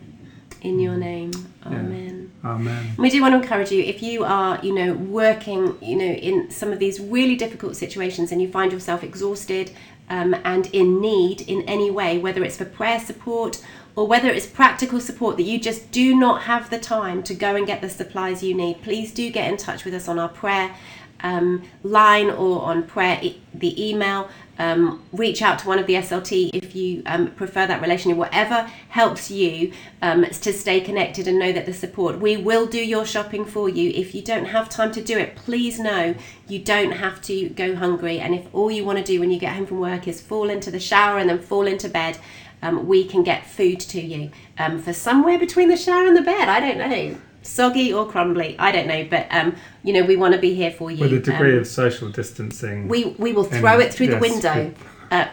In 0.61 0.81
your 0.81 0.97
mm. 0.97 0.99
name, 0.99 1.31
Amen. 1.65 2.33
Yeah. 2.43 2.51
Amen. 2.51 2.95
We 2.99 3.11
do 3.11 3.23
want 3.23 3.33
to 3.33 3.41
encourage 3.41 3.71
you 3.71 3.81
if 3.81 4.03
you 4.03 4.25
are, 4.25 4.59
you 4.61 4.75
know, 4.75 4.93
working, 4.93 5.79
you 5.81 5.97
know, 5.97 6.05
in 6.05 6.51
some 6.51 6.73
of 6.73 6.81
these 6.81 6.99
really 6.99 7.37
difficult 7.37 7.77
situations 7.77 8.33
and 8.33 8.43
you 8.43 8.51
find 8.51 8.73
yourself 8.73 9.05
exhausted 9.05 9.71
um, 10.11 10.35
and 10.45 10.67
in 10.69 11.01
need 11.01 11.43
in 11.43 11.63
any 11.63 11.93
way, 11.93 12.19
whether 12.19 12.43
it's 12.43 12.57
for 12.57 12.65
prayer 12.65 12.99
support 12.99 13.65
or 13.95 14.09
whether 14.09 14.29
it's 14.29 14.47
practical 14.47 15.01
support 15.01 15.37
that 15.37 15.45
you 15.45 15.61
just 15.61 15.93
do 15.93 16.17
not 16.17 16.43
have 16.43 16.71
the 16.71 16.79
time 16.79 17.23
to 17.23 17.35
go 17.35 17.55
and 17.55 17.65
get 17.65 17.81
the 17.81 17.89
supplies 17.89 18.43
you 18.43 18.55
need, 18.55 18.83
please 18.83 19.13
do 19.13 19.31
get 19.31 19.49
in 19.49 19.57
touch 19.57 19.85
with 19.85 19.95
us 19.95 20.09
on 20.09 20.19
our 20.19 20.29
prayer 20.29 20.75
um, 21.21 21.63
line 21.83 22.31
or 22.31 22.63
on 22.63 22.83
prayer, 22.85 23.19
e- 23.23 23.41
the 23.55 23.91
email. 23.91 24.29
Um, 24.59 25.05
reach 25.13 25.41
out 25.41 25.61
to 25.61 25.69
one 25.69 25.79
of 25.79 25.87
the 25.87 25.95
SLT 25.95 26.51
if 26.53 26.75
you 26.75 27.03
um, 27.07 27.31
prefer 27.31 27.67
that 27.67 27.81
relationship, 27.81 28.19
whatever 28.19 28.69
helps 28.89 29.31
you 29.31 29.73
um, 30.03 30.25
to 30.25 30.53
stay 30.53 30.81
connected 30.81 31.29
and 31.29 31.39
know 31.39 31.53
that 31.53 31.67
the 31.67 31.73
support. 31.73 32.19
We 32.19 32.37
will 32.37 32.67
do 32.67 32.85
your 32.85 33.07
shopping 33.07 33.45
for 33.45 33.69
you. 33.69 33.91
If 33.91 34.15
you 34.15 34.23
don't 34.23 34.47
have 34.47 34.69
time 34.69 34.91
to 34.93 35.03
do 35.03 35.17
it, 35.17 35.37
please 35.37 35.79
know 35.79 36.15
you 36.49 36.59
don't 36.59 36.93
have 36.93 37.23
to 37.23 37.49
go 37.51 37.77
hungry. 37.77 38.19
And 38.19 38.35
if 38.35 38.47
all 38.53 38.71
you 38.71 38.85
want 38.85 38.99
to 38.99 39.05
do 39.05 39.21
when 39.21 39.31
you 39.31 39.39
get 39.39 39.55
home 39.55 39.67
from 39.67 39.81
work 39.81 40.09
is 40.09 40.21
fall 40.21 40.51
into 40.51 40.71
the 40.71 40.81
shower 40.81 41.19
and 41.19 41.31
then 41.31 41.39
fall 41.39 41.67
into 41.67 41.89
bed, 41.89 42.19
um, 42.61 42.89
we 42.89 43.05
can 43.05 43.23
get 43.23 43.47
food 43.47 43.79
to 43.81 44.01
you 44.01 44.33
um, 44.59 44.83
for 44.83 44.93
somewhere 44.93 45.39
between 45.39 45.69
the 45.69 45.77
shower 45.77 46.07
and 46.07 46.17
the 46.17 46.23
bed. 46.23 46.49
I 46.49 46.59
don't 46.59 46.79
know 46.79 47.19
soggy 47.49 47.93
or 47.93 48.07
crumbly. 48.09 48.57
I 48.59 48.71
don't 48.71 48.87
know, 48.87 49.05
but 49.09 49.27
um, 49.31 49.57
you 49.83 49.93
know, 49.93 50.05
we 50.05 50.17
want 50.17 50.35
to 50.35 50.41
be 50.41 50.55
here 50.55 50.71
for 50.71 50.91
you. 50.91 51.01
With 51.01 51.13
a 51.13 51.21
degree 51.21 51.55
um, 51.55 51.61
of 51.61 51.67
social 51.67 52.11
distancing. 52.11 52.89
We 52.89 53.07
we 53.19 53.33
will 53.33 53.45
throw 53.45 53.81
it 53.81 53.93
through 53.93 54.09
yes. 54.09 54.15
the 54.15 54.21
window. 54.21 54.75
Uh, 55.11 55.27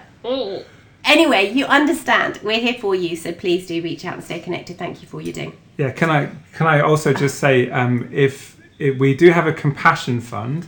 anyway, 1.03 1.51
you 1.51 1.65
understand. 1.65 2.39
We're 2.41 2.61
here 2.61 2.75
for 2.75 2.95
you, 2.95 3.17
so 3.17 3.33
please 3.33 3.67
do 3.67 3.81
reach 3.81 4.05
out 4.05 4.13
and 4.13 4.23
stay 4.23 4.39
connected. 4.39 4.77
Thank 4.77 5.01
you 5.01 5.07
for 5.09 5.19
you're 5.19 5.33
doing. 5.33 5.57
Yeah, 5.77 5.91
can 5.91 6.09
I 6.09 6.29
can 6.53 6.67
I 6.67 6.79
also 6.79 7.13
just 7.13 7.39
say 7.39 7.69
um, 7.69 8.07
if, 8.11 8.57
if 8.79 8.97
we 8.97 9.15
do 9.15 9.31
have 9.31 9.47
a 9.47 9.53
compassion 9.53 10.21
fund, 10.21 10.67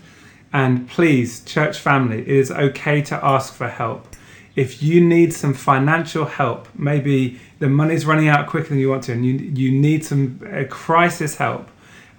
and 0.54 0.90
please, 0.90 1.44
church 1.44 1.80
family, 1.80 2.20
it 2.20 2.28
is 2.28 2.52
okay 2.52 3.02
to 3.04 3.26
ask 3.26 3.54
for 3.54 3.68
help. 3.68 4.16
If 4.58 4.84
you 4.84 5.00
need 5.00 5.34
some 5.34 5.54
financial 5.54 6.26
help, 6.26 6.68
maybe 6.76 7.40
the 7.60 7.70
money's 7.70 8.06
running 8.06 8.28
out 8.28 8.48
quicker 8.48 8.70
than 8.70 8.80
you 8.80 8.90
want 8.90 9.04
to, 9.04 9.14
and 9.14 9.26
you 9.26 9.34
you 9.34 9.72
need 9.72 10.04
some 10.04 10.42
uh, 10.52 10.66
crisis 10.70 11.36
help, 11.36 11.70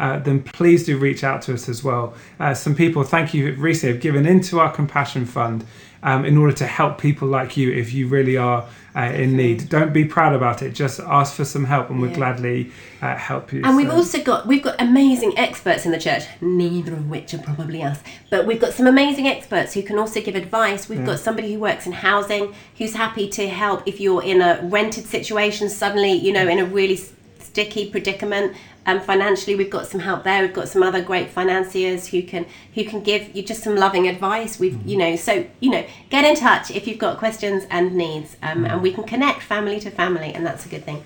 uh, 0.01 0.19
then 0.21 0.43
please 0.43 0.87
do 0.87 0.97
reach 0.97 1.23
out 1.25 1.43
to 1.43 1.55
us 1.55 1.69
as 1.69 1.85
well. 1.85 2.15
Uh, 2.39 2.55
some 2.55 2.75
people, 2.75 3.03
thank 3.03 3.35
you, 3.35 3.53
recently 3.55 3.93
have 3.93 4.03
given 4.03 4.25
into 4.25 4.61
our 4.61 4.73
compassion 4.73 5.27
fund 5.27 5.65
um, 6.03 6.25
in 6.25 6.37
order 6.37 6.53
to 6.53 6.67
help 6.67 6.99
people 6.99 7.29
like 7.29 7.57
you 7.57 7.73
if 7.73 7.93
you 7.93 8.07
really 8.07 8.37
are 8.37 8.65
uh, 8.97 9.01
in 9.15 9.37
need. 9.37 9.69
Don't 9.69 9.93
be 9.93 10.05
proud 10.05 10.35
about 10.35 10.63
it. 10.63 10.75
Just 10.75 10.99
ask 11.01 11.35
for 11.35 11.45
some 11.45 11.65
help, 11.65 11.91
and 11.91 12.01
we'll 12.01 12.11
Yeah. 12.11 12.17
gladly 12.17 12.73
uh, 13.03 13.17
help 13.17 13.53
you. 13.53 13.63
And 13.65 13.77
we've 13.77 13.91
also 13.91 14.21
got 14.23 14.47
we've 14.47 14.63
got 14.63 14.81
amazing 14.81 15.39
experts 15.39 15.85
in 15.87 15.93
the 15.93 15.99
church, 15.99 16.25
neither 16.41 16.93
of 16.95 17.09
which 17.09 17.33
are 17.35 17.39
probably 17.39 17.83
us. 17.83 17.99
But 18.31 18.47
we've 18.47 18.61
got 18.61 18.73
some 18.73 18.87
amazing 18.87 19.27
experts 19.29 19.75
who 19.75 19.83
can 19.83 19.99
also 19.99 20.21
give 20.21 20.35
advice. 20.35 20.89
We've 20.89 21.01
Yeah. 21.01 21.07
got 21.07 21.19
somebody 21.21 21.53
who 21.53 21.61
works 21.61 21.87
in 21.87 21.93
housing 21.93 22.55
who's 22.79 22.95
happy 22.95 23.29
to 23.29 23.49
help 23.49 23.83
if 23.87 24.01
you're 24.01 24.23
in 24.23 24.41
a 24.41 24.61
rented 24.65 25.07
situation 25.07 25.69
suddenly, 25.69 26.13
you 26.13 26.33
know, 26.33 26.49
in 26.49 26.59
a 26.59 26.65
really 26.65 26.99
sticky 27.41 27.91
predicament. 27.91 28.53
Um, 28.89 29.01
financially, 29.01 29.55
we've 29.55 29.69
got 29.69 29.87
some 29.87 30.01
help 30.01 30.25
there. 30.25 30.41
We've 30.41 30.55
got 30.55 30.67
some 30.67 30.83
other 30.83 31.03
great 31.03 31.29
financiers 31.29 32.07
who 32.07 32.23
can 32.23 32.47
who 32.75 32.85
can 32.85 33.03
give 33.03 33.37
you 33.37 33.43
just 33.43 33.63
some 33.63 33.77
loving 33.77 34.09
advice. 34.09 34.59
We've 34.59 34.81
you 34.87 34.97
know 34.97 35.15
so 35.15 35.47
you 35.61 35.71
know 35.71 35.85
get 36.09 36.25
in 36.25 36.35
touch 36.35 36.71
if 36.71 36.89
you've 36.89 36.99
got 36.99 37.19
questions 37.19 37.67
and 37.69 37.95
needs, 37.95 38.39
um, 38.43 38.65
and 38.65 38.81
we 38.81 38.91
can 38.91 39.05
connect 39.05 39.43
family 39.43 39.79
to 39.81 39.91
family, 39.91 40.33
and 40.33 40.47
that's 40.47 40.65
a 40.65 40.71
good 40.71 40.85
thing. 40.85 41.05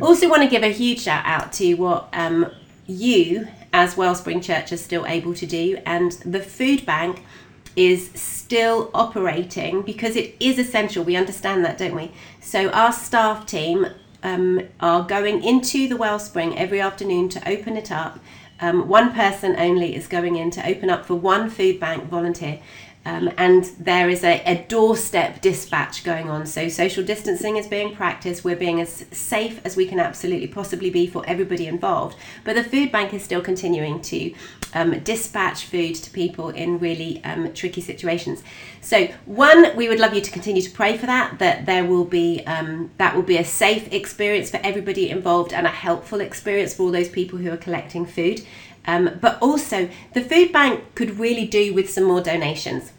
Also, 0.00 0.28
want 0.28 0.44
to 0.44 0.48
give 0.48 0.62
a 0.62 0.70
huge 0.70 1.00
shout 1.00 1.26
out 1.26 1.52
to 1.54 1.74
what 1.74 2.08
um, 2.12 2.52
you, 2.86 3.48
as 3.72 3.96
Wellspring 3.96 4.40
Church, 4.40 4.70
are 4.70 4.76
still 4.76 5.04
able 5.04 5.34
to 5.34 5.44
do, 5.44 5.76
and 5.84 6.12
the 6.24 6.40
food 6.40 6.86
bank 6.86 7.24
is 7.74 8.12
still 8.12 8.92
operating 8.94 9.82
because 9.82 10.14
it 10.14 10.36
is 10.38 10.56
essential. 10.56 11.02
We 11.02 11.16
understand 11.16 11.64
that, 11.64 11.78
don't 11.78 11.96
we? 11.96 12.12
So 12.40 12.70
our 12.70 12.92
staff 12.92 13.44
team 13.44 13.88
um, 14.22 14.60
are 14.80 15.02
going 15.02 15.42
into 15.42 15.88
the 15.88 15.96
Wellspring 15.96 16.56
every 16.58 16.80
afternoon 16.80 17.28
to 17.30 17.48
open 17.48 17.76
it 17.76 17.90
up. 17.90 18.18
Um, 18.60 18.88
one 18.88 19.12
person 19.12 19.54
only 19.56 19.94
is 19.94 20.08
going 20.08 20.36
in 20.36 20.50
to 20.52 20.68
open 20.68 20.90
up 20.90 21.06
for 21.06 21.14
one 21.14 21.48
food 21.48 21.78
bank 21.78 22.04
volunteer. 22.08 22.60
Um, 23.08 23.32
and 23.38 23.64
there 23.80 24.10
is 24.10 24.22
a, 24.22 24.42
a 24.44 24.66
doorstep 24.68 25.40
dispatch 25.40 26.04
going 26.04 26.28
on. 26.28 26.44
So 26.44 26.68
social 26.68 27.02
distancing 27.02 27.56
is 27.56 27.66
being 27.66 27.96
practiced. 27.96 28.44
We're 28.44 28.54
being 28.54 28.82
as 28.82 29.06
safe 29.10 29.62
as 29.64 29.76
we 29.76 29.86
can 29.86 29.98
absolutely 29.98 30.46
possibly 30.46 30.90
be 30.90 31.06
for 31.06 31.24
everybody 31.26 31.66
involved. 31.66 32.18
But 32.44 32.56
the 32.56 32.62
food 32.62 32.92
bank 32.92 33.14
is 33.14 33.22
still 33.22 33.40
continuing 33.40 34.02
to 34.02 34.34
um, 34.74 34.98
dispatch 35.00 35.64
food 35.64 35.94
to 35.94 36.10
people 36.10 36.50
in 36.50 36.78
really 36.80 37.24
um, 37.24 37.54
tricky 37.54 37.80
situations. 37.80 38.42
So 38.82 39.06
one, 39.24 39.74
we 39.74 39.88
would 39.88 40.00
love 40.00 40.12
you 40.12 40.20
to 40.20 40.30
continue 40.30 40.60
to 40.60 40.70
pray 40.70 40.98
for 40.98 41.06
that. 41.06 41.38
That 41.38 41.64
there 41.64 41.86
will 41.86 42.04
be 42.04 42.44
um, 42.44 42.90
that 42.98 43.16
will 43.16 43.22
be 43.22 43.38
a 43.38 43.44
safe 43.44 43.90
experience 43.90 44.50
for 44.50 44.60
everybody 44.62 45.08
involved 45.08 45.54
and 45.54 45.66
a 45.66 45.70
helpful 45.70 46.20
experience 46.20 46.74
for 46.74 46.82
all 46.82 46.90
those 46.90 47.08
people 47.08 47.38
who 47.38 47.50
are 47.50 47.56
collecting 47.56 48.04
food. 48.04 48.42
Um, 48.86 49.18
but 49.18 49.38
also, 49.40 49.88
the 50.12 50.20
food 50.22 50.52
bank 50.52 50.94
could 50.94 51.18
really 51.18 51.46
do 51.46 51.72
with 51.72 51.88
some 51.88 52.04
more 52.04 52.20
donations. 52.20 52.92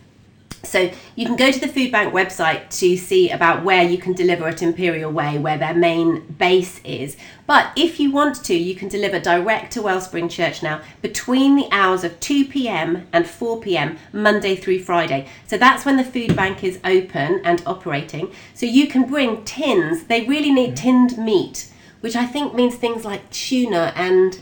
So 0.64 0.92
you 1.16 1.26
can 1.26 1.36
go 1.36 1.52
to 1.52 1.60
the 1.60 1.68
food 1.68 1.92
bank 1.92 2.14
website 2.14 2.70
to 2.80 2.98
see 2.98 3.30
about 3.30 3.64
where 3.64 3.84
you 3.84 3.98
can 3.98 4.14
deliver 4.14 4.48
at 4.48 4.62
Imperial 4.62 5.12
Way, 5.12 5.38
where 5.38 5.58
their 5.58 5.74
main 5.74 6.22
base 6.38 6.80
is. 6.84 7.18
But 7.48 7.72
if 7.76 8.00
you 8.00 8.12
want 8.12 8.44
to, 8.46 8.54
you 8.54 8.76
can 8.76 8.88
deliver 8.90 9.20
direct 9.20 9.72
to 9.74 9.82
Wellspring 9.82 10.30
Church 10.30 10.62
now 10.62 10.82
between 11.02 11.56
the 11.56 11.68
hours 11.72 12.04
of 12.04 12.20
2 12.20 12.46
p.m. 12.46 13.08
and 13.12 13.28
4 13.28 13.62
p.m. 13.62 13.98
Monday 14.14 14.56
through 14.56 14.84
Friday. 14.84 15.28
So 15.48 15.58
that's 15.58 15.86
when 15.86 15.98
the 15.98 16.04
food 16.04 16.36
bank 16.36 16.64
is 16.64 16.80
open 16.84 17.42
and 17.44 17.64
operating. 17.66 18.32
So 18.54 18.66
you 18.66 18.88
can 18.88 19.04
bring 19.08 19.44
tins. 19.46 20.04
They 20.04 20.26
really 20.26 20.52
need 20.52 20.76
tinned 20.76 21.18
meat, 21.18 21.72
which 22.02 22.16
I 22.16 22.26
think 22.26 22.54
means 22.54 22.76
things 22.76 23.06
like 23.06 23.30
tuna 23.32 23.94
and 23.96 24.42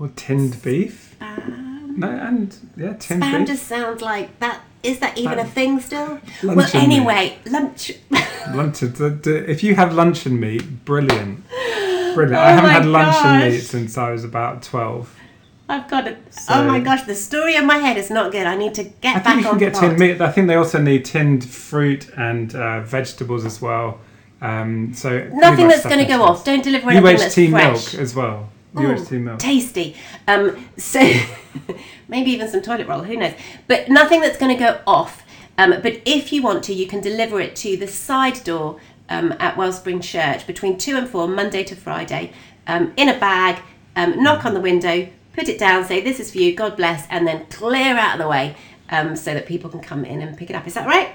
or 0.00 0.08
tinned 0.08 0.62
beef. 0.62 1.16
spam. 1.20 1.96
No, 1.96 2.08
and 2.08 2.56
yeah, 2.76 2.94
tinned 2.94 3.22
Spam 3.22 3.38
beef. 3.40 3.48
just 3.48 3.66
sounds 3.66 4.00
like 4.00 4.38
that. 4.38 4.62
Is 4.82 4.98
that 5.00 5.18
even 5.18 5.38
a 5.38 5.44
thing 5.44 5.80
still? 5.80 6.20
well, 6.42 6.56
Luncheon 6.56 6.80
meat. 6.88 6.96
anyway, 6.96 7.38
lunch. 7.46 7.92
Luncheon. 8.54 8.92
the- 8.94 9.10
the- 9.10 9.50
If 9.50 9.62
you 9.62 9.74
have 9.74 9.92
luncheon 9.94 10.38
meat, 10.38 10.84
brilliant. 10.84 11.44
Brilliant. 12.14 12.34
I 12.42 12.52
Oh 12.52 12.54
haven't 12.56 12.70
had 12.70 12.86
luncheon 12.86 13.22
gosh. 13.22 13.52
meat 13.52 13.60
since 13.60 13.98
I 13.98 14.10
was 14.10 14.24
about 14.24 14.62
12. 14.62 15.14
I've 15.68 15.88
got 15.88 16.06
it. 16.06 16.16
So- 16.30 16.54
oh 16.54 16.64
my 16.64 16.80
gosh, 16.80 17.02
the 17.02 17.14
story 17.14 17.56
in 17.56 17.66
my 17.66 17.76
head 17.78 17.96
is 17.98 18.08
not 18.08 18.32
good. 18.32 18.46
I 18.46 18.56
need 18.56 18.74
to 18.74 18.84
get 18.84 19.16
I 19.16 19.18
back 19.18 19.24
think 19.34 19.42
you 19.42 19.48
on 19.50 19.58
can 19.58 19.68
get 19.70 19.74
tinned 19.80 19.98
meat. 19.98 20.20
I 20.20 20.30
think 20.32 20.46
they 20.46 20.54
also 20.54 20.80
need 20.80 21.04
tinned 21.04 21.44
fruit 21.44 22.08
and 22.16 22.54
uh, 22.54 22.80
vegetables 22.82 23.44
as 23.44 23.60
well. 23.60 23.98
Um, 24.40 24.92
so 24.94 25.28
Nothing 25.32 25.68
that's 25.68 25.84
going 25.84 25.98
to 25.98 26.04
go 26.06 26.22
off. 26.22 26.44
Don't 26.44 26.62
deliver 26.62 26.88
anything 26.90 27.04
that's 27.18 27.34
UHT 27.36 27.50
fresh. 27.50 27.92
milk 27.92 28.00
as 28.02 28.14
well. 28.14 28.48
Ooh, 28.76 28.80
UHT 28.80 29.20
milk. 29.20 29.38
Tasty. 29.38 29.96
Um, 30.26 30.68
so 30.76 31.00
maybe 32.08 32.30
even 32.30 32.48
some 32.48 32.62
toilet 32.62 32.86
roll. 32.86 33.02
Who 33.02 33.16
knows? 33.16 33.34
But 33.66 33.88
nothing 33.88 34.20
that's 34.20 34.38
going 34.38 34.56
to 34.56 34.62
go 34.62 34.80
off. 34.86 35.22
Um, 35.56 35.74
but 35.82 36.00
if 36.04 36.32
you 36.32 36.42
want 36.42 36.62
to, 36.64 36.74
you 36.74 36.86
can 36.86 37.00
deliver 37.00 37.40
it 37.40 37.56
to 37.56 37.76
the 37.76 37.88
side 37.88 38.44
door 38.44 38.78
um, 39.08 39.34
at 39.40 39.56
Wellspring 39.56 40.00
Church 40.00 40.46
between 40.46 40.78
two 40.78 40.96
and 40.96 41.08
four, 41.08 41.26
Monday 41.26 41.64
to 41.64 41.74
Friday, 41.74 42.32
um, 42.66 42.92
in 42.96 43.08
a 43.08 43.18
bag. 43.18 43.60
Um, 43.96 44.22
knock 44.22 44.44
on 44.44 44.54
the 44.54 44.60
window, 44.60 45.08
put 45.32 45.48
it 45.48 45.58
down, 45.58 45.84
say 45.84 46.00
this 46.00 46.20
is 46.20 46.30
for 46.30 46.38
you, 46.38 46.54
God 46.54 46.76
bless, 46.76 47.04
and 47.10 47.26
then 47.26 47.46
clear 47.46 47.96
out 47.96 48.12
of 48.14 48.20
the 48.20 48.28
way 48.28 48.54
um, 48.90 49.16
so 49.16 49.34
that 49.34 49.44
people 49.46 49.68
can 49.68 49.80
come 49.80 50.04
in 50.04 50.22
and 50.22 50.36
pick 50.36 50.50
it 50.50 50.54
up. 50.54 50.68
Is 50.68 50.74
that 50.74 50.86
right? 50.86 51.10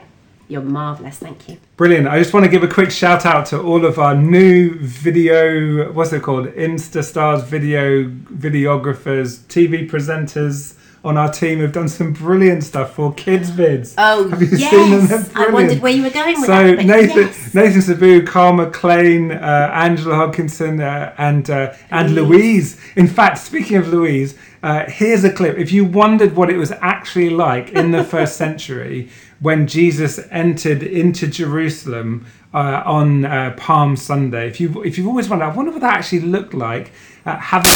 You're 0.54 0.62
marvelous. 0.62 1.18
Thank 1.18 1.50
you. 1.50 1.58
Brilliant. 1.78 2.08
I 2.08 2.20
just 2.20 2.32
want 2.34 2.46
to 2.46 2.50
give 2.52 2.62
a 2.64 2.68
quick 2.68 2.92
shout 2.92 3.26
out 3.26 3.48
to 3.48 3.60
all 3.60 3.86
of 3.86 3.98
our 3.98 4.16
new 4.16 4.76
video, 4.80 5.92
what's 5.92 6.14
it 6.14 6.22
called? 6.22 6.46
Insta 6.50 7.04
stars, 7.04 7.44
video 7.44 8.04
videographers, 8.06 9.40
TV 9.48 9.90
presenters 9.90 10.78
on 11.04 11.18
our 11.18 11.30
team 11.30 11.60
who've 11.60 11.72
done 11.74 11.90
some 11.90 12.14
brilliant 12.14 12.64
stuff 12.64 12.94
for 12.94 13.14
kids 13.16 13.52
vids. 13.60 13.96
Oh 13.98 14.30
Have 14.30 14.42
you 14.42 14.48
yes, 14.56 14.70
seen 14.72 14.92
them? 14.92 15.08
They're 15.08 15.48
I 15.50 15.52
wondered 15.52 15.80
where 15.82 15.92
you 15.92 16.04
were 16.04 16.10
going 16.12 16.36
with 16.40 16.46
So 16.46 16.68
that. 16.68 16.78
but 16.78 16.86
Nathan, 16.86 17.18
yes. 17.24 17.54
Nathan 17.54 17.82
Sabu, 17.82 18.26
Carl 18.26 18.54
McLean, 18.54 19.32
uh, 19.32 19.72
Angela 19.74 20.16
Hodkinson, 20.16 20.82
uh, 20.82 21.14
and 21.18 21.50
uh, 21.50 21.74
and 21.92 22.14
Louise. 22.16 22.80
In 22.96 23.08
fact, 23.08 23.40
speaking 23.40 23.78
of 23.78 23.88
Louise, 23.90 24.38
uh, 24.64 24.86
here's 24.88 25.26
a 25.26 25.32
clip. 25.32 25.58
If 25.58 25.74
you 25.74 25.84
wondered 25.84 26.36
what 26.36 26.50
it 26.50 26.58
was 26.58 26.72
actually 26.82 27.30
like 27.30 27.72
in 27.74 27.92
the 27.92 28.04
first 28.14 28.38
century 28.38 29.10
when 29.42 29.68
Jesus 29.68 30.20
entered 30.32 30.82
into 30.82 31.28
Jerusalem 31.28 32.26
uh, 32.54 32.82
on 32.86 33.26
uh, 33.26 33.54
Palm 33.58 33.98
Sunday, 33.98 34.48
if 34.48 34.62
you 34.62 34.82
if 34.84 34.98
you've 34.98 35.08
always 35.08 35.28
wondered, 35.28 35.46
I 35.46 35.54
wonder 35.54 35.72
what 35.72 35.82
that 35.82 35.98
actually 35.98 36.22
looked 36.22 36.54
like, 36.54 36.94
uh, 37.26 37.36
having 37.36 37.72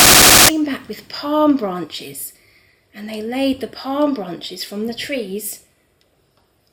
came 0.47 0.65
back 0.65 0.88
with 0.88 1.10
palm 1.10 1.58
branches 1.58 2.32
and 2.93 3.10
they 3.10 3.21
laid 3.21 3.60
the 3.60 3.67
palm 3.67 4.13
branches 4.13 4.63
from 4.63 4.88
the 4.88 4.93
trees 4.93 5.65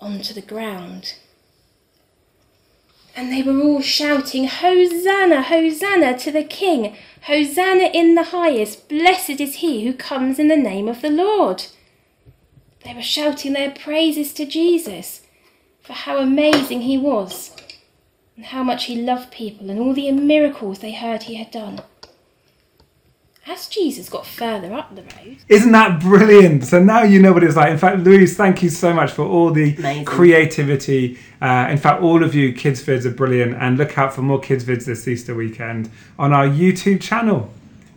onto 0.00 0.33
the 0.33 0.40
ground. 0.40 1.16
And 3.16 3.33
they 3.33 3.42
were 3.42 3.61
all 3.61 3.81
shouting, 3.81 4.48
Hosanna, 4.48 5.42
Hosanna 5.42 6.18
to 6.18 6.33
the 6.33 6.42
King! 6.42 6.96
Hosanna 7.22 7.90
in 7.94 8.16
the 8.16 8.24
highest! 8.24 8.88
Blessed 8.88 9.40
is 9.40 9.57
he 9.57 9.85
who 9.85 9.92
comes 9.92 10.38
in 10.38 10.48
the 10.48 10.57
name 10.57 10.88
of 10.88 11.00
the 11.00 11.11
Lord! 11.11 11.66
They 12.85 12.92
were 12.92 13.03
shouting 13.03 13.53
their 13.53 13.70
praises 13.70 14.33
to 14.35 14.44
Jesus 14.44 15.22
for 15.81 15.92
how 15.92 16.18
amazing 16.18 16.83
he 16.83 16.98
was 16.98 17.55
and 18.37 18.46
how 18.46 18.64
much 18.64 18.87
he 18.87 18.96
loved 19.00 19.31
people 19.31 19.70
and 19.70 19.79
all 19.79 19.94
the 19.94 20.11
miracles 20.11 20.81
they 20.81 20.92
heard 20.92 21.24
he 21.24 21.37
had 21.37 21.50
done. 21.50 21.83
As 23.46 23.66
Jesus 23.68 24.09
got 24.09 24.26
further 24.26 24.72
up 24.72 24.94
the 24.94 25.02
road, 25.02 25.37
Isn't 25.48 25.72
that 25.72 26.00
brilliant? 26.00 26.64
So 26.64 26.83
now 26.83 27.02
you 27.02 27.20
know 27.20 27.33
what 27.33 27.44
it's 27.44 27.57
like. 27.57 27.70
In 27.72 27.76
fact, 27.78 27.98
Louise, 27.98 28.37
thank 28.38 28.62
you 28.62 28.70
so 28.70 28.94
much 28.94 29.12
for 29.12 29.22
all 29.22 29.50
the 29.50 29.76
Amazing. 29.76 30.07
creativity. 30.07 31.18
Uh, 31.42 31.66
in 31.70 31.76
fact, 31.76 32.00
all 32.02 32.24
of 32.24 32.35
you 32.35 32.54
kids 32.54 32.83
vids 32.83 33.04
are 33.04 33.11
brilliant, 33.11 33.54
and 33.61 33.76
look 33.76 33.98
out 33.98 34.14
for 34.14 34.22
more 34.22 34.40
kids 34.40 34.64
vids 34.64 34.87
this 34.87 35.07
Easter 35.07 35.35
weekend 35.35 35.90
on 36.18 36.33
our 36.33 36.46
YouTube 36.46 37.02
channel. 37.02 37.50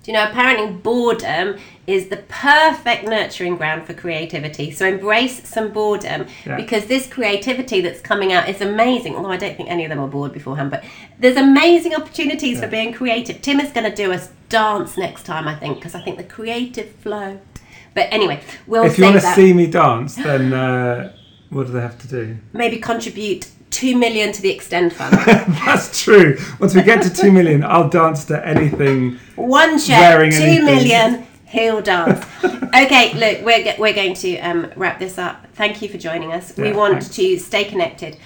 Do 0.04 0.12
you 0.12 0.18
know, 0.18 0.30
apparently 0.30 0.72
boredom 0.74 1.58
is 1.86 2.08
the 2.10 2.18
perfect 2.28 3.06
nurturing 3.06 3.56
ground 3.56 3.86
for 3.86 3.94
creativity. 3.94 4.72
So 4.72 4.86
embrace 4.86 5.48
some 5.48 5.70
boredom 5.72 6.28
Yeah. 6.46 6.58
because 6.58 6.86
this 6.86 7.08
creativity 7.08 7.80
that's 7.82 8.02
coming 8.02 8.34
out 8.34 8.50
is 8.50 8.60
amazing. 8.62 9.16
Although 9.16 9.32
I 9.32 9.38
don't 9.38 9.56
think 9.56 9.70
any 9.70 9.86
of 9.86 9.90
them 9.90 10.00
are 10.00 10.08
bored 10.08 10.34
beforehand, 10.34 10.72
but 10.72 10.84
there's 11.20 11.38
amazing 11.38 11.96
opportunities 11.96 12.60
for 12.60 12.68
being 12.68 12.92
creative. 12.94 13.42
Tim 13.42 13.60
is 13.62 13.72
going 13.72 13.90
to 13.90 13.96
do 13.96 14.12
us 14.12 14.30
dance 14.50 14.98
next 14.98 15.24
time, 15.24 15.48
I 15.48 15.56
think, 15.56 15.78
because 15.78 15.96
I 15.96 16.02
think 16.02 16.18
the 16.18 16.24
creative 16.24 16.92
flow. 16.96 17.40
But 17.94 18.08
anyway, 18.12 18.42
we'll 18.68 18.86
if 18.86 18.98
you 18.98 19.06
want 19.06 19.18
to 19.18 19.22
that. 19.22 19.36
see 19.36 19.54
me 19.54 19.68
dance, 19.68 20.16
then 20.16 20.54
uh, 20.54 21.14
what 21.50 21.68
do 21.68 21.74
they 21.74 21.82
have 21.82 22.00
to 22.00 22.08
do? 22.08 22.38
Maybe 22.54 22.78
contribute 22.78 23.50
two 23.72 23.98
million 23.98 24.32
to 24.34 24.42
the 24.42 24.50
extend 24.50 24.94
fund. 24.94 25.14
That's 25.66 26.04
true. 26.04 26.38
Once 26.60 26.76
we 26.76 26.84
get 26.84 27.02
to 27.04 27.10
two 27.14 27.32
million, 27.32 27.64
I'll 27.64 27.90
dance 27.90 28.26
to 28.26 28.46
anything. 28.48 29.20
One 29.36 29.80
check, 29.80 30.32
two 30.32 30.38
anything. 30.44 30.66
million, 30.66 31.28
he'll 31.46 31.82
dance. 31.82 32.26
okay, 32.44 33.14
look, 33.14 33.46
we're, 33.46 33.76
we're 33.78 33.94
going 33.94 34.14
to 34.16 34.38
um, 34.40 34.72
wrap 34.76 35.00
this 35.00 35.18
up. 35.18 35.48
Thank 35.54 35.82
you 35.82 35.90
for 35.90 35.98
joining 35.98 36.34
us. 36.34 36.56
we 36.58 36.72
want 36.74 36.94
thanks. 36.94 37.16
to 37.16 37.38
stay 37.40 37.64
connected. 37.64 38.18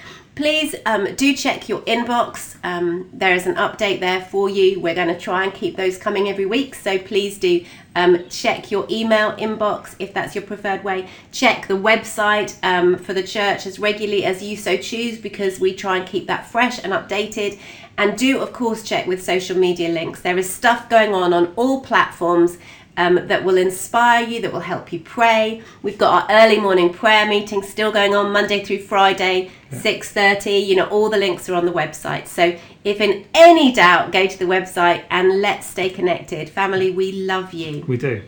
Please 0.42 0.74
um, 0.88 1.14
do 1.14 1.36
check 1.36 1.70
your 1.70 1.82
inbox. 1.82 2.56
Um, 2.64 3.12
there 3.14 3.36
is 3.36 3.46
an 3.46 3.58
update 3.58 4.00
there 4.00 4.22
for 4.22 4.50
you. 4.50 4.80
We're 4.80 4.96
going 4.96 5.10
to 5.10 5.20
try 5.20 5.44
and 5.44 5.54
keep 5.54 5.78
those 5.78 6.00
coming 6.00 6.30
every 6.30 6.48
week. 6.48 6.74
So 6.74 6.98
please 6.98 7.38
do 7.38 7.64
um, 7.96 8.28
check 8.28 8.72
your 8.72 8.88
email 8.90 9.34
inbox 9.34 9.96
if 10.00 10.16
that's 10.16 10.34
your 10.34 10.44
preferred 10.44 10.84
way. 10.84 11.08
Check 11.32 11.68
the 11.68 11.76
website 11.76 12.58
um, 12.64 12.98
for 12.98 13.14
the 13.14 13.22
church 13.22 13.68
as 13.68 13.78
regularly 13.78 14.26
as 14.26 14.42
you 14.42 14.58
so 14.58 14.78
choose 14.78 15.20
because 15.20 15.60
we 15.60 15.76
try 15.76 15.98
and 15.98 16.08
keep 16.08 16.26
that 16.26 16.50
fresh 16.50 16.84
and 16.84 16.92
updated. 16.92 17.60
And 18.00 18.18
do, 18.18 18.40
of 18.40 18.52
course, 18.52 18.82
check 18.82 19.06
with 19.06 19.22
social 19.22 19.56
media 19.56 19.90
links. 19.90 20.22
There 20.22 20.40
is 20.40 20.50
stuff 20.50 20.90
going 20.90 21.14
on 21.14 21.34
on 21.34 21.54
all 21.56 21.82
platforms 21.82 22.58
um, 22.98 23.28
that 23.28 23.44
will 23.44 23.58
inspire 23.58 24.28
you, 24.28 24.42
that 24.42 24.52
will 24.52 24.60
help 24.60 24.92
you 24.92 25.00
pray. 25.00 25.62
We've 25.82 25.98
got 25.98 26.30
our 26.30 26.38
early 26.44 26.60
morning 26.60 26.94
prayer 26.94 27.26
meeting 27.26 27.64
still 27.64 27.92
going 27.92 28.14
on 28.14 28.32
Monday 28.32 28.64
through 28.64 28.80
Friday, 28.84 29.52
six 29.72 30.12
thirty. 30.12 30.58
You 30.58 30.76
know, 30.76 30.88
all 30.88 31.10
the 31.10 31.18
links 31.18 31.48
are 31.50 31.56
on 31.56 31.66
the 31.66 31.72
website. 31.72 32.28
So 32.28 32.58
if 32.84 33.00
in 33.00 33.26
any 33.34 33.72
doubt, 33.74 34.12
go 34.12 34.28
to 34.28 34.38
the 34.38 34.46
website 34.46 35.04
and 35.10 35.42
let's 35.42 35.68
stay 35.68 35.90
connected. 35.90 36.50
Family, 36.50 36.92
we 36.92 37.12
love 37.12 37.54
you. 37.54 37.86
We 37.88 37.98
do. 37.98 38.24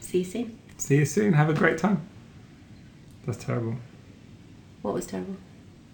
See 0.00 0.18
you 0.18 0.24
soon. 0.24 0.58
See 0.76 0.96
you 0.96 1.04
soon. 1.04 1.34
Have 1.34 1.48
a 1.48 1.54
great 1.54 1.78
time. 1.78 2.06
That's 3.26 3.44
terrible. 3.44 3.76
What 4.82 4.94
was 4.94 5.06
terrible? 5.06 5.36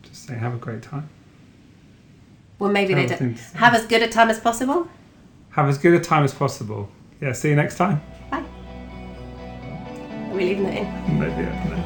Just 0.02 0.26
say 0.26 0.34
have 0.34 0.54
a 0.54 0.58
great 0.58 0.82
time. 0.82 1.10
Well, 2.58 2.70
maybe 2.70 2.94
they 2.94 3.06
Terrible 3.06 3.26
don't 3.26 3.36
to 3.36 3.42
say. 3.42 3.58
have 3.58 3.74
as 3.74 3.86
good 3.86 4.02
a 4.02 4.08
time 4.08 4.30
as 4.30 4.40
possible. 4.40 4.88
Have 5.50 5.68
as 5.68 5.76
good 5.76 5.92
a 5.92 6.00
time 6.00 6.24
as 6.24 6.32
possible. 6.32 6.88
Yeah, 7.20 7.32
see 7.32 7.48
you 7.50 7.56
next 7.56 7.76
time. 7.76 8.00
Bye. 8.30 8.44
Are 10.30 10.34
we 10.34 10.44
leaving 10.44 10.64
that 10.64 10.74
in? 10.76 11.18
Maybe, 11.18 11.32
yeah, 11.42 11.68
no. 11.70 11.85